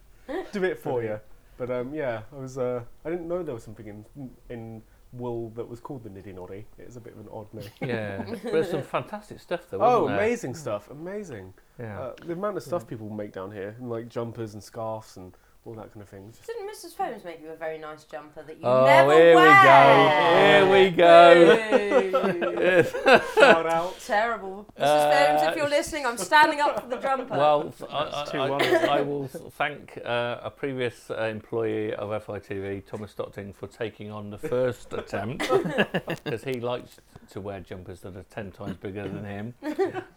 do 0.52 0.64
it 0.64 0.78
for 0.78 1.02
you. 1.02 1.21
But 1.59 1.71
um, 1.71 1.92
yeah, 1.92 2.23
I 2.33 2.37
was 2.40 2.57
uh, 2.57 2.83
I 3.04 3.11
didn't 3.11 3.28
know 3.28 3.42
there 3.42 3.54
was 3.54 3.64
something 3.64 3.87
in 3.87 4.30
in 4.49 4.83
wool 5.12 5.50
that 5.50 5.69
was 5.69 5.81
called 5.81 6.05
the 6.05 6.11
Niddy 6.11 6.33
Noddy. 6.33 6.67
It 6.79 6.88
is 6.88 6.97
a 6.97 7.00
bit 7.00 7.14
of 7.14 7.21
an 7.21 7.29
odd 7.33 7.52
name. 7.52 7.69
Yeah, 7.81 8.25
but 8.43 8.52
there's 8.52 8.71
some 8.71 8.83
fantastic 8.83 9.40
stuff 9.40 9.67
though. 9.71 9.79
oh, 9.79 10.02
wasn't 10.02 10.09
there? 10.09 10.26
amazing 10.26 10.55
stuff! 10.55 10.90
Amazing. 10.90 11.55
Yeah. 11.79 12.00
Uh, 12.00 12.12
the 12.25 12.33
amount 12.35 12.57
of 12.57 12.62
stuff 12.62 12.87
people 12.87 13.09
make 13.11 13.33
down 13.33 13.50
here, 13.50 13.75
and 13.79 13.90
like 13.90 14.09
jumpers 14.09 14.55
and 14.55 14.62
scarves 14.62 15.17
and 15.17 15.35
all 15.67 15.75
that 15.75 15.93
kind 15.93 16.02
of 16.02 16.09
thing. 16.09 16.33
Just 16.33 16.47
Didn't 16.47 16.71
Mrs. 16.71 16.97
Foams 16.97 17.23
make 17.23 17.43
you 17.43 17.50
a 17.50 17.57
very 17.57 17.79
nice 17.79 18.05
jumper 18.05 18.43
that 18.43 18.59
you 18.59 18.64
oh, 18.64 18.87
never 18.87 19.12
here 19.12 19.35
wear? 19.37 20.67
we 20.67 20.90
go. 20.90 21.59
Here 21.76 22.05
we 22.05 22.11
go. 22.11 22.83
Shout 23.35 23.67
out. 23.67 24.00
Terrible. 24.00 24.67
Mrs. 24.79 24.83
Uh, 24.83 25.11
Foams, 25.11 25.43
if 25.50 25.57
you're 25.57 25.69
listening, 25.69 26.07
I'm 26.07 26.17
standing 26.17 26.61
up 26.61 26.81
for 26.81 26.88
the 26.88 26.97
jumper. 26.97 27.37
Well, 27.37 27.75
I, 27.90 28.26
I, 28.33 28.38
I. 28.38 28.99
I 28.99 29.00
will 29.02 29.29
thank 29.29 29.99
uh, 30.05 30.38
a 30.43 30.50
previous 30.50 31.11
uh, 31.11 31.25
employee 31.25 31.93
of 31.95 32.11
FITV, 32.25 32.87
Thomas 32.87 33.11
Stotting, 33.11 33.52
for 33.52 33.67
taking 33.67 34.11
on 34.11 34.31
the 34.31 34.38
first 34.38 34.93
attempt 34.95 35.50
because 36.25 36.43
he 36.43 36.55
likes 36.55 36.97
to 37.31 37.40
wear 37.40 37.61
jumpers 37.61 38.00
that 38.00 38.17
are 38.17 38.25
10 38.25 38.52
times 38.52 38.76
bigger 38.76 39.07
than 39.07 39.25
him. 39.25 39.55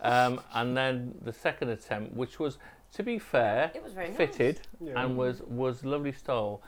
Um, 0.02 0.40
and 0.54 0.76
then 0.76 1.16
the 1.22 1.34
second 1.34 1.70
attempt, 1.70 2.16
which 2.16 2.40
was, 2.40 2.58
to 2.96 3.04
be 3.04 3.18
fair, 3.20 3.72
it 3.74 3.84
was 3.84 3.94
very 3.94 4.10
nice. 4.10 4.18
fitted 4.18 4.62
Yeah. 4.80 5.02
and 5.04 5.18
was, 5.18 5.42
was 5.42 5.84
lovely 5.84 6.12
style, 6.12 6.62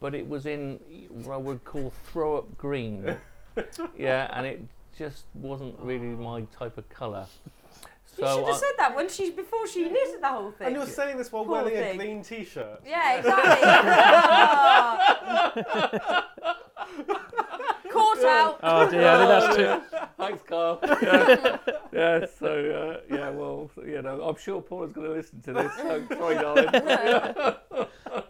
but 0.00 0.14
it 0.14 0.28
was 0.28 0.46
in 0.46 0.78
what 1.24 1.34
I 1.34 1.38
would 1.38 1.64
call 1.64 1.92
throw 2.12 2.36
up 2.38 2.56
green. 2.58 3.16
yeah, 3.96 4.28
and 4.36 4.46
it 4.46 4.62
just 4.98 5.24
wasn't 5.34 5.74
really 5.80 6.06
my 6.08 6.42
type 6.56 6.76
of 6.78 6.88
colour. 6.88 7.26
You 8.18 8.26
should 8.26 8.38
have 8.44 8.44
I- 8.48 8.52
said 8.58 8.72
that 8.78 8.94
when 8.96 9.08
she 9.08 9.30
before 9.30 9.66
she 9.66 9.84
knitted 9.84 10.20
the 10.20 10.28
whole 10.28 10.50
thing. 10.50 10.66
And 10.68 10.76
you're 10.76 10.86
saying 10.86 11.16
this 11.16 11.30
while 11.32 11.44
Poor 11.44 11.62
wearing 11.62 11.74
thing. 11.78 11.94
a 11.94 12.02
clean 12.04 12.22
T-shirt. 12.22 12.82
Yeah, 12.86 13.14
exactly. 13.18 13.66
Caught 17.90 18.24
out. 18.24 18.60
Oh 18.62 18.90
dear, 18.90 19.08
I 19.08 19.16
think 19.18 19.28
that's 19.28 19.56
two. 19.56 19.80
Thanks, 20.20 20.42
Carl. 20.46 20.78
Yeah, 21.02 21.58
yeah 21.92 22.26
so, 22.38 23.00
uh, 23.10 23.14
yeah, 23.14 23.30
well, 23.30 23.70
you 23.84 24.00
know, 24.02 24.22
I'm 24.22 24.36
sure 24.36 24.60
Paula's 24.60 24.92
going 24.92 25.08
to 25.08 25.14
listen 25.14 25.40
to 25.42 25.52
this, 25.52 25.72
so 25.76 26.04
sorry, 26.16 26.34
darling. 26.36 27.56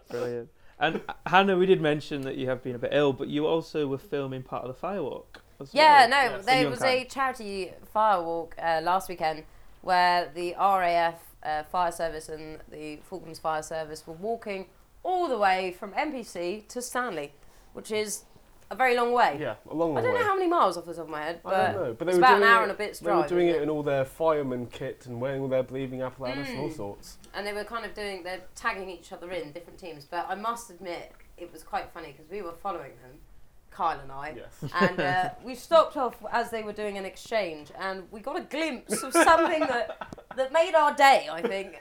Brilliant. 0.10 0.48
And 0.78 1.00
uh, 1.08 1.12
Hannah, 1.26 1.56
we 1.56 1.66
did 1.66 1.80
mention 1.80 2.22
that 2.22 2.36
you 2.36 2.48
have 2.48 2.62
been 2.62 2.74
a 2.74 2.78
bit 2.78 2.90
ill, 2.94 3.12
but 3.12 3.28
you 3.28 3.46
also 3.46 3.86
were 3.86 3.98
filming 3.98 4.42
part 4.42 4.64
of 4.64 4.74
the 4.74 4.86
firewalk. 4.86 5.24
as 5.60 5.74
Yeah, 5.74 6.00
well. 6.00 6.08
no, 6.08 6.36
Yes. 6.36 6.46
there 6.46 6.70
was 6.70 6.80
Young 6.80 6.88
a 6.88 7.04
charity 7.04 7.72
firewalk 7.94 8.52
uh, 8.62 8.80
last 8.82 9.08
weekend 9.08 9.44
where 9.82 10.30
the 10.34 10.54
RAF 10.58 11.20
uh, 11.42 11.62
Fire 11.64 11.92
Service 11.92 12.28
and 12.28 12.58
the 12.70 12.96
Falklands 13.08 13.38
Fire 13.38 13.62
Service 13.62 14.06
were 14.06 14.14
walking 14.14 14.66
all 15.02 15.28
the 15.28 15.38
way 15.38 15.72
from 15.78 15.92
MPC 15.92 16.66
to 16.68 16.80
Stanley, 16.82 17.32
which 17.72 17.90
is 17.90 18.24
a 18.70 18.76
very 18.76 18.94
long 18.96 19.12
way. 19.12 19.36
Yeah, 19.40 19.54
a 19.68 19.74
long, 19.74 19.94
way. 19.94 20.00
I 20.00 20.04
don't 20.04 20.14
way. 20.14 20.20
know 20.20 20.26
how 20.26 20.34
many 20.36 20.48
miles 20.48 20.76
off 20.76 20.84
the 20.86 20.94
top 20.94 21.04
of 21.04 21.08
my 21.10 21.22
head, 21.22 21.40
but 21.42 21.54
I 21.54 21.72
don't 21.72 21.82
know, 21.84 21.94
but 21.94 22.04
they 22.04 22.10
it's 22.12 22.18
were 22.18 22.24
about 22.24 22.38
doing 22.38 22.42
an 22.42 22.48
hour 22.48 22.60
it, 22.60 22.62
and 22.64 22.72
a 22.72 22.74
bit's 22.74 23.00
They 23.00 23.12
were 23.12 23.26
doing 23.26 23.48
it 23.48 23.62
in 23.62 23.68
all 23.68 23.82
their 23.82 24.04
fireman 24.04 24.66
kit 24.66 25.06
and 25.06 25.20
wearing 25.20 25.40
all 25.42 25.48
their 25.48 25.62
breathing 25.62 26.02
apparatus 26.02 26.48
and 26.48 26.58
all 26.60 26.68
Mm. 26.68 26.76
sorts. 26.76 27.18
and 27.34 27.46
they 27.46 27.52
were 27.52 27.64
kind 27.64 27.84
of 27.84 27.94
doing 27.94 28.22
they're 28.22 28.42
tagging 28.54 28.88
each 28.90 29.12
other 29.12 29.30
in 29.32 29.52
different 29.52 29.78
teams 29.78 30.04
but 30.04 30.26
i 30.28 30.34
must 30.34 30.68
admit 30.70 31.12
it 31.36 31.52
was 31.52 31.62
quite 31.62 31.88
funny 31.92 32.12
because 32.12 32.28
we 32.30 32.42
were 32.42 32.52
following 32.52 32.92
them 33.02 33.12
kyle 33.70 33.98
and 34.00 34.10
i 34.10 34.34
Yes. 34.36 34.72
and 34.80 34.98
uh, 35.00 35.30
we 35.44 35.54
stopped 35.54 35.96
off 35.96 36.16
as 36.32 36.50
they 36.50 36.62
were 36.62 36.72
doing 36.72 36.98
an 36.98 37.04
exchange 37.04 37.68
and 37.78 38.02
we 38.10 38.20
got 38.20 38.36
a 38.36 38.40
glimpse 38.42 39.02
of 39.02 39.12
something 39.12 39.60
that 39.60 40.08
that 40.36 40.52
made 40.52 40.74
our 40.74 40.92
day 40.94 41.28
i 41.30 41.40
think 41.42 41.76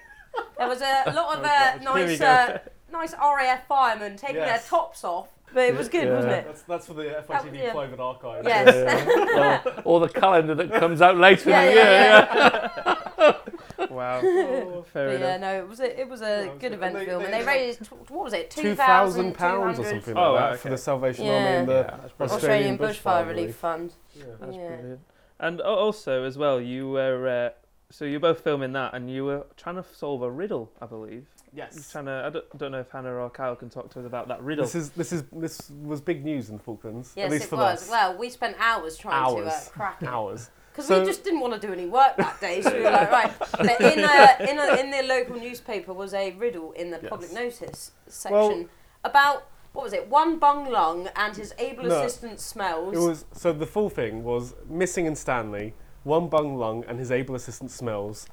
there 0.57 0.67
was 0.67 0.81
a 0.81 1.11
lot 1.13 1.37
of 1.37 1.43
uh, 1.55 1.77
Oh, 1.87 1.95
Here 1.95 2.07
nice 2.07 2.21
uh, 2.21 2.59
nice 2.91 3.13
raf 3.13 3.65
firemen 3.67 4.17
taking 4.17 4.35
their 4.37 4.59
tops 4.67 5.03
off 5.03 5.29
but 5.53 5.63
it 5.65 5.75
was 5.75 5.87
good 5.89 6.05
Yeah. 6.05 6.15
wasn't 6.15 6.33
it 6.33 6.45
That's 6.47 6.61
that's 6.63 6.87
for 6.87 6.93
the 6.93 7.03
FITV 7.03 7.27
That- 7.27 7.53
yeah. 7.55 7.71
private 7.71 7.99
archive. 7.99 8.43
yes 8.45 9.71
or, 9.75 9.81
or 9.85 9.99
the 10.07 10.09
calendar 10.09 10.55
that 10.55 10.71
comes 10.73 11.01
out 11.01 11.17
later 11.17 11.49
Yeah, 11.49 11.61
in 11.63 11.67
the 11.75 11.81
yeah, 11.81 12.69
year. 13.17 13.35
Wow. 13.89 14.21
Oh, 14.23 14.85
Fair 14.93 15.07
but 15.07 15.15
enough. 15.15 15.21
yeah 15.21 15.37
no 15.37 15.57
it 15.59 15.67
was 15.67 15.79
a, 15.79 15.99
it 16.01 16.07
was 16.09 16.21
a 16.21 16.25
No, 16.25 16.37
was 16.37 16.47
good 16.51 16.59
good. 16.59 16.73
event 16.73 16.95
And 16.95 17.01
they- 17.01 17.05
film 17.09 17.23
and 17.23 17.33
they- 17.33 17.39
they 17.39 17.45
raised 17.45 17.87
what 17.87 18.23
was 18.25 18.33
it 18.33 18.49
Two 18.51 18.75
thousand 18.75 19.35
pounds 19.35 19.79
or 19.79 19.85
something 19.85 20.17
Oh, 20.17 20.33
like 20.33 20.41
right, 20.41 20.49
that 20.51 20.59
for 20.59 20.69
the 20.69 20.77
Salvation 20.77 21.25
Yeah. 21.25 21.31
Army 21.33 21.47
and 21.57 21.67
the 21.69 21.73
Yeah. 21.73 21.95
Australian, 22.25 22.35
Australian 22.35 22.77
Bushfire 22.77 23.01
Bushfire 23.03 23.27
Relief 23.27 23.37
Relief. 23.43 23.55
Fund. 23.55 23.93
Yeah. 24.13 24.23
That's 24.39 24.55
Yeah. 24.55 24.67
brilliant. 24.67 24.99
And 25.41 25.61
also, 25.61 26.23
as 26.25 26.37
well, 26.37 26.59
you 26.59 26.89
were 26.89 27.27
uh, 27.27 27.49
so 27.89 28.03
you 28.05 28.13
were 28.15 28.19
both 28.33 28.41
filming 28.41 28.73
that, 28.73 28.93
and 28.93 29.09
you 29.09 29.23
were 29.25 29.45
trying 29.57 29.75
to 29.75 29.85
solve 29.95 30.21
a 30.21 30.29
riddle, 30.29 30.71
I 30.81 30.85
believe. 30.85 31.27
You're 31.53 31.65
Yes. 31.65 31.91
trying 31.91 32.05
to. 32.05 32.23
I 32.25 32.29
don't, 32.29 32.57
don't 32.57 32.71
know 32.71 32.79
if 32.79 32.89
Hannah 32.91 33.13
or 33.15 33.29
Kyle 33.29 33.55
can 33.55 33.69
talk 33.69 33.89
to 33.91 33.99
us 33.99 34.05
about 34.05 34.27
that 34.27 34.41
riddle. 34.43 34.65
This 34.65 34.75
is 34.75 34.89
this 34.91 35.11
is 35.11 35.23
this 35.31 35.71
was 35.83 35.99
big 36.01 36.23
news 36.23 36.49
in 36.49 36.57
the 36.57 36.63
Falklands. 36.63 37.13
Yes, 37.15 37.25
at 37.25 37.31
least 37.31 37.43
it 37.45 37.47
for 37.47 37.55
was. 37.57 37.83
us. 37.83 37.89
Well, 37.89 38.17
we 38.17 38.29
spent 38.29 38.55
hours 38.59 38.97
trying 38.97 39.35
to 39.35 39.41
uh, 39.49 39.59
crack 39.71 40.01
it 40.01 40.07
Hours. 40.07 40.49
because 40.71 40.85
So- 40.87 40.99
we 40.99 41.05
just 41.05 41.23
didn't 41.23 41.39
want 41.39 41.59
to 41.59 41.65
do 41.67 41.73
any 41.73 41.87
work 41.87 42.17
that 42.17 42.39
day. 42.39 42.61
So 42.61 42.71
we 42.75 42.83
were 42.83 42.91
like, 42.91 43.11
right. 43.11 43.33
But 43.39 43.81
in 43.81 43.99
a, 43.99 44.49
in 44.51 44.59
a, 44.59 44.75
in 44.79 44.91
the 44.91 45.03
local 45.11 45.37
newspaper 45.39 45.91
was 45.93 46.13
a 46.13 46.31
riddle 46.33 46.71
in 46.73 46.91
the 46.91 46.99
Yes. 47.01 47.09
public 47.09 47.33
notice 47.33 47.91
section 48.07 48.35
Well- 48.37 48.65
about 49.03 49.47
what 49.73 49.83
was 49.83 49.93
it? 49.93 50.07
One 50.07 50.39
bung 50.39 50.69
lung 50.71 51.09
and 51.15 51.35
his 51.35 51.53
able 51.59 51.83
No. 51.85 52.01
assistant 52.01 52.39
smells. 52.39 52.95
It 52.95 52.99
was 52.99 53.25
so 53.33 53.53
the 53.53 53.65
full 53.67 53.89
thing 53.89 54.23
was 54.23 54.53
missing 54.67 55.05
in 55.05 55.15
Stanley, 55.15 55.73
one 56.03 56.27
bung 56.27 56.57
lung 56.57 56.83
and 56.87 56.97
his 56.99 57.11
able 57.11 57.33
assistant 57.35 57.71
smells. 57.71 58.27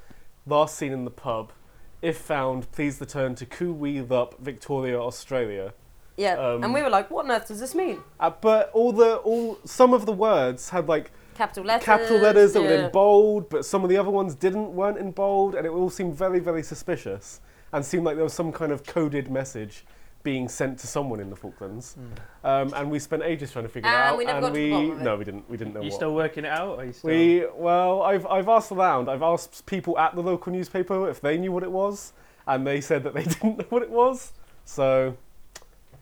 Last 0.47 0.75
seen 0.77 0.91
in 0.93 1.03
the 1.05 1.11
pub. 1.11 1.51
If 2.01 2.17
found, 2.17 2.71
please 2.71 2.99
return 2.99 3.35
to 3.35 3.45
Koo 3.45 3.73
Wee 3.73 4.01
Rup, 4.01 4.39
Victoria, 4.39 4.99
Australia. 4.99 5.73
yeah, 6.15 6.33
um, 6.33 6.63
and 6.63 6.73
we 6.73 6.81
were 6.81 6.89
like, 6.89 7.09
what 7.09 7.25
on 7.25 7.31
earth 7.31 7.47
does 7.47 7.59
this 7.59 7.73
mean? 7.73 8.01
Uh, 8.19 8.29
but 8.29 8.69
all 8.73 8.91
the 8.91 9.15
all 9.17 9.57
some 9.65 9.93
of 9.93 10.05
the 10.05 10.13
words 10.13 10.69
had 10.69 10.87
like 10.87 11.11
Capital 11.35 11.63
letters. 11.65 11.85
capital 11.85 12.17
letters 12.17 12.53
that 12.53 12.61
were 12.61 12.73
yeah. 12.73 12.85
in 12.85 12.91
bold, 12.91 13.49
but 13.49 13.65
some 13.65 13.83
of 13.83 13.89
the 13.89 13.97
other 13.97 14.09
ones 14.09 14.33
didn't 14.35 14.73
weren't 14.73 14.97
in 14.97 15.11
bold, 15.11 15.55
and 15.55 15.65
it 15.65 15.69
all 15.69 15.89
seemed 15.89 16.15
very 16.15 16.39
very 16.39 16.63
suspicious, 16.63 17.41
and 17.73 17.85
seemed 17.85 18.05
like 18.05 18.15
there 18.15 18.23
was 18.23 18.33
some 18.33 18.51
kind 18.51 18.71
of 18.71 18.83
coded 18.85 19.29
message 19.29 19.85
being 20.23 20.47
sent 20.49 20.77
to 20.79 20.87
someone 20.87 21.19
in 21.19 21.29
the 21.29 21.35
Falklands. 21.35 21.95
Um, 22.43 22.73
and 22.75 22.91
we 22.91 22.99
spent 22.99 23.23
ages 23.23 23.51
trying 23.51 23.63
to 23.65 23.69
figure 23.69 23.89
it 23.89 23.93
And 23.93 24.03
out. 24.03 24.17
we 24.17 24.25
never 24.25 24.37
and 24.37 24.43
got 24.45 24.49
to 24.49 24.53
the 24.53 24.65
we 24.65 24.71
bottom 24.71 24.91
of 24.91 24.99
it. 24.99 25.03
no, 25.03 25.15
we 25.17 25.23
didn't. 25.25 25.49
We 25.49 25.57
didn't 25.57 25.73
know 25.73 25.81
you 25.81 25.89
what. 25.89 25.95
still 25.95 26.13
working 26.15 26.43
it 26.45 26.51
out? 26.51 26.79
Or 26.79 26.85
you 26.85 26.91
still... 26.93 27.09
We 27.11 27.45
well, 27.55 28.01
I've 28.01 28.25
I've 28.25 28.49
asked 28.49 28.71
around. 28.71 29.09
I've 29.09 29.21
asked 29.23 29.65
people 29.65 29.97
at 29.97 30.15
the 30.15 30.21
local 30.21 30.51
newspaper 30.51 31.09
if 31.09 31.21
they 31.21 31.37
knew 31.37 31.51
what 31.51 31.63
it 31.63 31.71
was, 31.71 32.13
and 32.45 32.67
they 32.67 32.81
said 32.81 33.03
that 33.03 33.13
they 33.13 33.23
didn't 33.33 33.57
know 33.59 33.65
what 33.69 33.83
it 33.83 33.89
was. 33.89 34.33
So, 34.65 35.15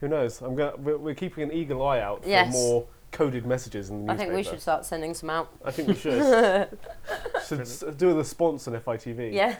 who 0.00 0.08
knows? 0.08 0.40
I'm 0.42 0.56
gonna 0.56 0.76
we're, 0.76 0.96
we're 0.98 1.14
keeping 1.14 1.44
an 1.44 1.52
eagle 1.52 1.86
eye 1.86 2.00
out 2.00 2.24
for 2.24 2.28
Yes. 2.28 2.52
more 2.52 2.86
coded 3.12 3.46
messages 3.46 3.88
in 3.90 4.04
the 4.06 4.12
I 4.12 4.14
newspaper. 4.16 4.32
think 4.34 4.46
we 4.46 4.50
should 4.50 4.60
start 4.60 4.84
sending 4.84 5.14
some 5.14 5.30
out. 5.30 5.50
I 5.64 5.70
think 5.70 5.88
we 5.88 5.94
should. 5.94 6.20
should 7.46 7.60
s- 7.60 7.84
do 7.96 8.10
a 8.10 8.14
response 8.14 8.66
on 8.66 8.74
FITV. 8.74 9.32
Yeah, 9.32 9.56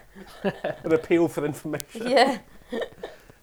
An 0.82 0.92
appeal 0.92 1.28
for 1.28 1.44
information. 1.44 2.08
yeah. 2.08 2.38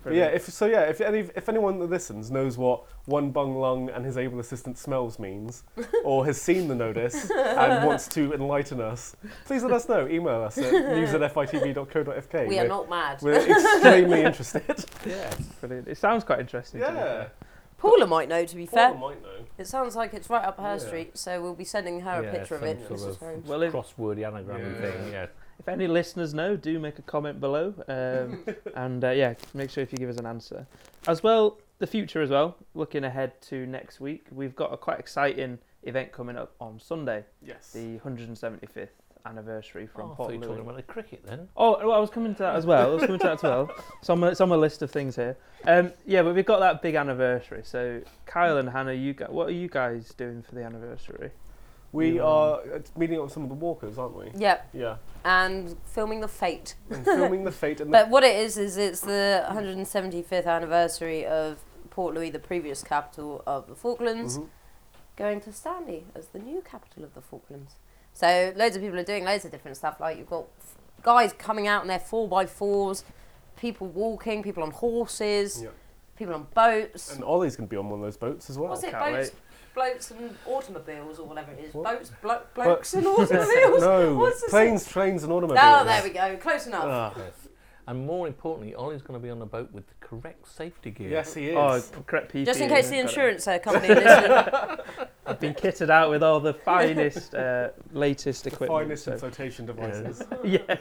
But 0.03 0.13
yeah, 0.15 0.25
if 0.25 0.45
so, 0.49 0.65
yeah, 0.65 0.81
if 0.81 0.99
any 1.01 1.19
if 1.35 1.47
anyone 1.49 1.79
that 1.79 1.89
listens 1.89 2.29
knows 2.29 2.57
what 2.57 2.83
one 3.05 3.31
bung 3.31 3.55
lung 3.55 3.89
and 3.89 4.05
his 4.05 4.17
able 4.17 4.39
assistant 4.39 4.77
smells 4.77 5.17
means, 5.19 5.63
or 6.03 6.25
has 6.25 6.41
seen 6.41 6.67
the 6.67 6.75
notice 6.75 7.29
and 7.31 7.85
wants 7.85 8.07
to 8.09 8.33
enlighten 8.33 8.81
us, 8.81 9.15
please 9.45 9.63
let 9.63 9.71
us 9.73 9.87
know. 9.87 10.07
Email 10.07 10.41
us 10.43 10.57
at 10.57 10.71
news 10.95 11.13
at 11.13 11.21
fitv.co.fk. 11.33 12.47
We 12.47 12.55
we're, 12.55 12.67
not 12.67 12.89
mad. 12.89 13.21
We're 13.21 13.35
extremely 13.49 14.21
interested. 14.25 14.85
Yeah, 15.05 15.33
Brilliant. 15.61 15.87
It 15.87 15.97
sounds 15.97 16.23
quite 16.23 16.39
interesting. 16.39 16.81
yeah. 16.81 17.27
Paula 17.77 18.07
might 18.07 18.29
know, 18.29 18.45
to 18.45 18.55
be 18.55 18.65
fair. 18.65 18.93
Paula 18.93 19.09
might 19.09 19.21
know. 19.21 19.45
It 19.57 19.67
sounds 19.67 19.95
like 19.95 20.13
it's 20.13 20.29
right 20.29 20.43
up 20.45 20.57
her 20.57 20.73
Yeah. 20.73 20.77
street, 20.77 21.17
so 21.17 21.41
we'll 21.41 21.53
be 21.53 21.65
sending 21.65 21.99
her 22.01 22.23
a 22.23 22.31
picture 22.31 22.55
of 22.55 22.63
it. 22.63 22.87
sort 22.87 22.99
Mrs. 22.99 23.09
of 23.09 23.17
Holmes. 23.17 23.47
Well, 23.47 23.61
if- 23.61 23.73
Crossword 23.73 24.25
anagram 24.25 24.61
Yeah. 24.61 24.81
thing, 24.91 25.11
yeah. 25.11 25.25
If 25.59 25.67
any 25.67 25.87
listeners 25.87 26.33
know, 26.33 26.55
do 26.57 26.79
make 26.79 26.99
a 26.99 27.03
comment 27.03 27.39
below, 27.39 27.73
um, 27.87 28.43
and 28.75 29.03
uh, 29.03 29.09
yeah, 29.11 29.33
make 29.53 29.69
sure 29.69 29.83
if 29.83 29.91
you 29.91 29.97
give 29.97 30.09
us 30.09 30.17
an 30.17 30.25
answer. 30.25 30.67
As 31.07 31.23
well, 31.23 31.59
the 31.79 31.87
future 31.87 32.21
as 32.21 32.29
well. 32.29 32.55
Looking 32.73 33.03
ahead 33.03 33.39
to 33.43 33.65
next 33.65 33.99
week, 34.01 34.25
we've 34.31 34.55
got 34.55 34.73
a 34.73 34.77
quite 34.77 34.99
exciting 34.99 35.59
event 35.83 36.11
coming 36.11 36.37
up 36.37 36.53
on 36.59 36.79
Sunday, 36.79 37.23
Yes. 37.45 37.71
the 37.71 37.97
175th 37.99 38.87
anniversary 39.25 39.87
from 39.87 40.01
Oh, 40.01 40.05
I 40.05 40.07
thought 40.09 40.17
Port 40.17 40.33
you 40.33 40.39
were 40.39 40.45
Louis. 40.47 40.55
talking 40.57 40.69
about 40.69 40.75
the 40.77 40.83
cricket 40.93 41.25
then. 41.25 41.47
Oh, 41.55 41.77
well, 41.79 41.93
I 41.93 41.99
was 41.99 42.09
coming 42.09 42.33
to 42.35 42.39
that 42.43 42.55
as 42.55 42.65
well. 42.65 42.91
I 42.91 42.93
was 42.93 43.03
coming 43.03 43.19
to 43.19 43.27
that 43.27 43.33
as 43.35 43.43
well. 43.43 43.71
It's 43.99 44.09
on 44.09 44.19
my, 44.19 44.29
it's 44.29 44.41
on 44.41 44.49
my 44.49 44.55
list 44.55 44.81
of 44.81 44.91
things 44.91 45.15
here. 45.15 45.37
Um, 45.65 45.93
yeah, 46.05 46.23
but 46.23 46.35
we've 46.35 46.45
got 46.45 46.59
that 46.59 46.81
big 46.81 46.95
anniversary. 46.95 47.61
So, 47.63 48.01
Kyle 48.25 48.57
and 48.57 48.69
Hannah, 48.69 48.91
you 48.93 49.13
gu- 49.13 49.25
what 49.29 49.47
are 49.47 49.53
you 49.53 49.69
guys 49.69 50.13
doing 50.17 50.41
for 50.41 50.55
the 50.55 50.63
anniversary? 50.63 51.31
We 51.93 52.15
Yeah. 52.17 52.23
are 52.23 52.53
uh, 52.61 52.79
meeting 52.97 53.17
up 53.19 53.23
with 53.25 53.33
some 53.33 53.43
of 53.43 53.49
the 53.49 53.55
walkers, 53.55 53.97
aren't 53.97 54.17
we? 54.17 54.31
Yep, 54.35 54.69
Yeah. 54.73 54.97
and 55.23 55.77
filming 55.85 56.19
the 56.21 56.27
fête. 56.27 56.73
And 56.89 57.05
filming 57.05 57.43
the 57.45 57.51
fête 57.51 57.79
and 57.79 57.89
the 57.89 57.91
But 57.91 58.09
what 58.09 58.23
it 58.23 58.35
is 58.35 58.57
is 58.57 58.75
it's 58.77 58.99
the 59.01 59.45
175th 59.49 60.45
anniversary 60.47 61.25
of 61.25 61.59
Port 61.91 62.15
Louis, 62.15 62.31
the 62.31 62.39
previous 62.39 62.83
capital 62.83 63.43
of 63.45 63.67
the 63.67 63.75
Falklands, 63.75 64.39
Mhm. 64.39 64.49
going 65.15 65.39
to 65.41 65.53
Stanley 65.53 66.05
as 66.15 66.27
the 66.29 66.39
new 66.39 66.61
capital 66.61 67.03
of 67.03 67.13
the 67.13 67.21
Falklands. 67.21 67.75
So 68.13 68.51
loads 68.55 68.75
of 68.75 68.81
people 68.81 68.97
are 68.99 69.03
doing 69.03 69.23
loads 69.23 69.45
of 69.45 69.51
different 69.51 69.77
stuff. 69.77 69.99
Like 69.99 70.17
you've 70.17 70.29
got 70.29 70.45
guys 71.03 71.31
coming 71.33 71.67
out 71.67 71.83
in 71.83 71.87
their 71.87 71.99
four 71.99 72.27
by 72.27 72.47
fours, 72.47 73.03
people 73.55 73.85
walking, 73.87 74.41
people 74.43 74.63
on 74.63 74.71
horses. 74.71 75.61
Yeah. 75.63 75.69
people 76.15 76.35
on 76.35 76.45
boats. 76.53 77.13
And 77.15 77.23
Ollie's 77.23 77.55
going 77.55 77.67
to 77.67 77.71
be 77.71 77.75
on 77.77 77.89
one 77.89 77.99
of 77.99 78.05
those 78.05 78.17
boats 78.17 78.47
as 78.49 78.57
well. 78.57 78.69
What's 78.69 78.83
it? 78.83 78.91
can't 78.91 79.15
Boats, 79.15 79.31
boats 79.75 80.11
and 80.11 80.35
automobiles 80.45 81.19
or 81.19 81.27
whatever 81.27 81.51
it 81.51 81.59
is. 81.65 81.73
What? 81.73 81.85
Boats, 81.85 82.11
blo- 82.21 82.41
blokes 82.53 82.93
and 82.93 83.05
automobiles. 83.07 83.81
No, 83.81 84.15
What's 84.15 84.41
the 84.41 84.47
planes, 84.49 84.85
trains, 84.87 85.23
and 85.23 85.31
automobiles. 85.31 85.81
Oh, 85.81 85.85
there 85.85 86.03
we 86.03 86.09
go. 86.09 86.37
Close 86.37 86.67
enough. 86.67 86.83
Ah, 86.85 87.13
Yes. 87.17 87.47
And 87.85 88.05
more 88.07 88.27
importantly, 88.27 88.73
Ollie's 88.75 89.01
going 89.01 89.19
to 89.19 89.21
be 89.21 89.29
on 89.29 89.39
the 89.39 89.45
boat 89.45 89.69
with 89.73 89.85
the 89.87 89.93
correct 89.99 90.47
safety 90.47 90.89
gear. 90.89 91.09
yes, 91.09 91.33
he 91.33 91.49
is. 91.49 91.55
Oh, 91.57 91.81
correct 92.07 92.33
PPE. 92.33 92.45
Just 92.45 92.61
in 92.61 92.69
case 92.69 92.89
the 92.89 92.97
insurance 92.97 93.45
uh, 93.45 93.59
company 93.59 93.89
listen. 93.93 94.77
I've 95.25 95.39
been 95.41 95.53
kitted 95.53 95.89
out 95.89 96.09
with 96.09 96.23
all 96.23 96.39
the 96.39 96.53
finest, 96.53 97.35
uh, 97.35 97.71
latest 97.91 98.45
the 98.45 98.51
equipment. 98.53 98.83
finest 98.83 99.03
so- 99.03 99.17
flotation 99.17 99.65
devices. 99.65 100.23
yeah. 100.45 100.77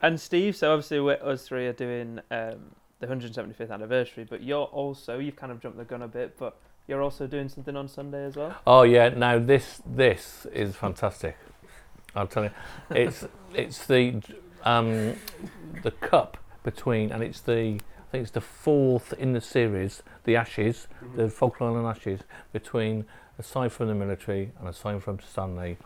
And 0.00 0.20
Steve, 0.20 0.54
so 0.54 0.70
obviously 0.72 1.00
we 1.00 1.12
us 1.14 1.42
three 1.48 1.66
are 1.66 1.72
doing 1.72 2.20
um, 2.30 2.70
the 3.00 3.08
175th 3.08 3.72
anniversary, 3.72 4.22
but 4.22 4.44
you're 4.44 4.66
also 4.66 5.18
you've 5.18 5.34
kind 5.34 5.50
of 5.50 5.58
jumped 5.60 5.76
the 5.78 5.84
gun 5.84 6.02
a 6.02 6.08
bit, 6.08 6.38
but 6.38 6.56
you're 6.86 7.02
also 7.02 7.26
doing 7.26 7.48
something 7.48 7.76
on 7.76 7.88
Sunday 7.88 8.24
as 8.24 8.36
well. 8.36 8.56
Oh 8.66 8.82
yeah, 8.82 9.08
now 9.10 9.38
this 9.38 9.80
this 9.86 10.46
is 10.52 10.74
fantastic. 10.74 11.36
I'll 12.14 12.26
tell 12.26 12.44
you, 12.44 12.50
it's 12.90 13.26
it's 13.54 13.86
the 13.86 14.20
um, 14.64 15.16
the 15.82 15.90
cup 15.90 16.38
between, 16.64 17.12
and 17.12 17.22
it's 17.22 17.40
the 17.40 17.78
I 17.78 18.10
think 18.10 18.22
it's 18.22 18.32
the 18.32 18.40
fourth 18.40 19.12
in 19.14 19.32
the 19.32 19.40
series, 19.40 20.02
the 20.24 20.36
Ashes, 20.36 20.88
the 21.16 21.30
Falkland 21.30 21.76
Island 21.76 21.96
Ashes, 21.96 22.20
between 22.52 23.06
a 23.38 23.42
side 23.42 23.72
from 23.72 23.88
the 23.88 23.94
military 23.94 24.52
and 24.58 24.68
a 24.68 24.72
side 24.72 25.02
from 25.02 25.18
Stanley, 25.20 25.78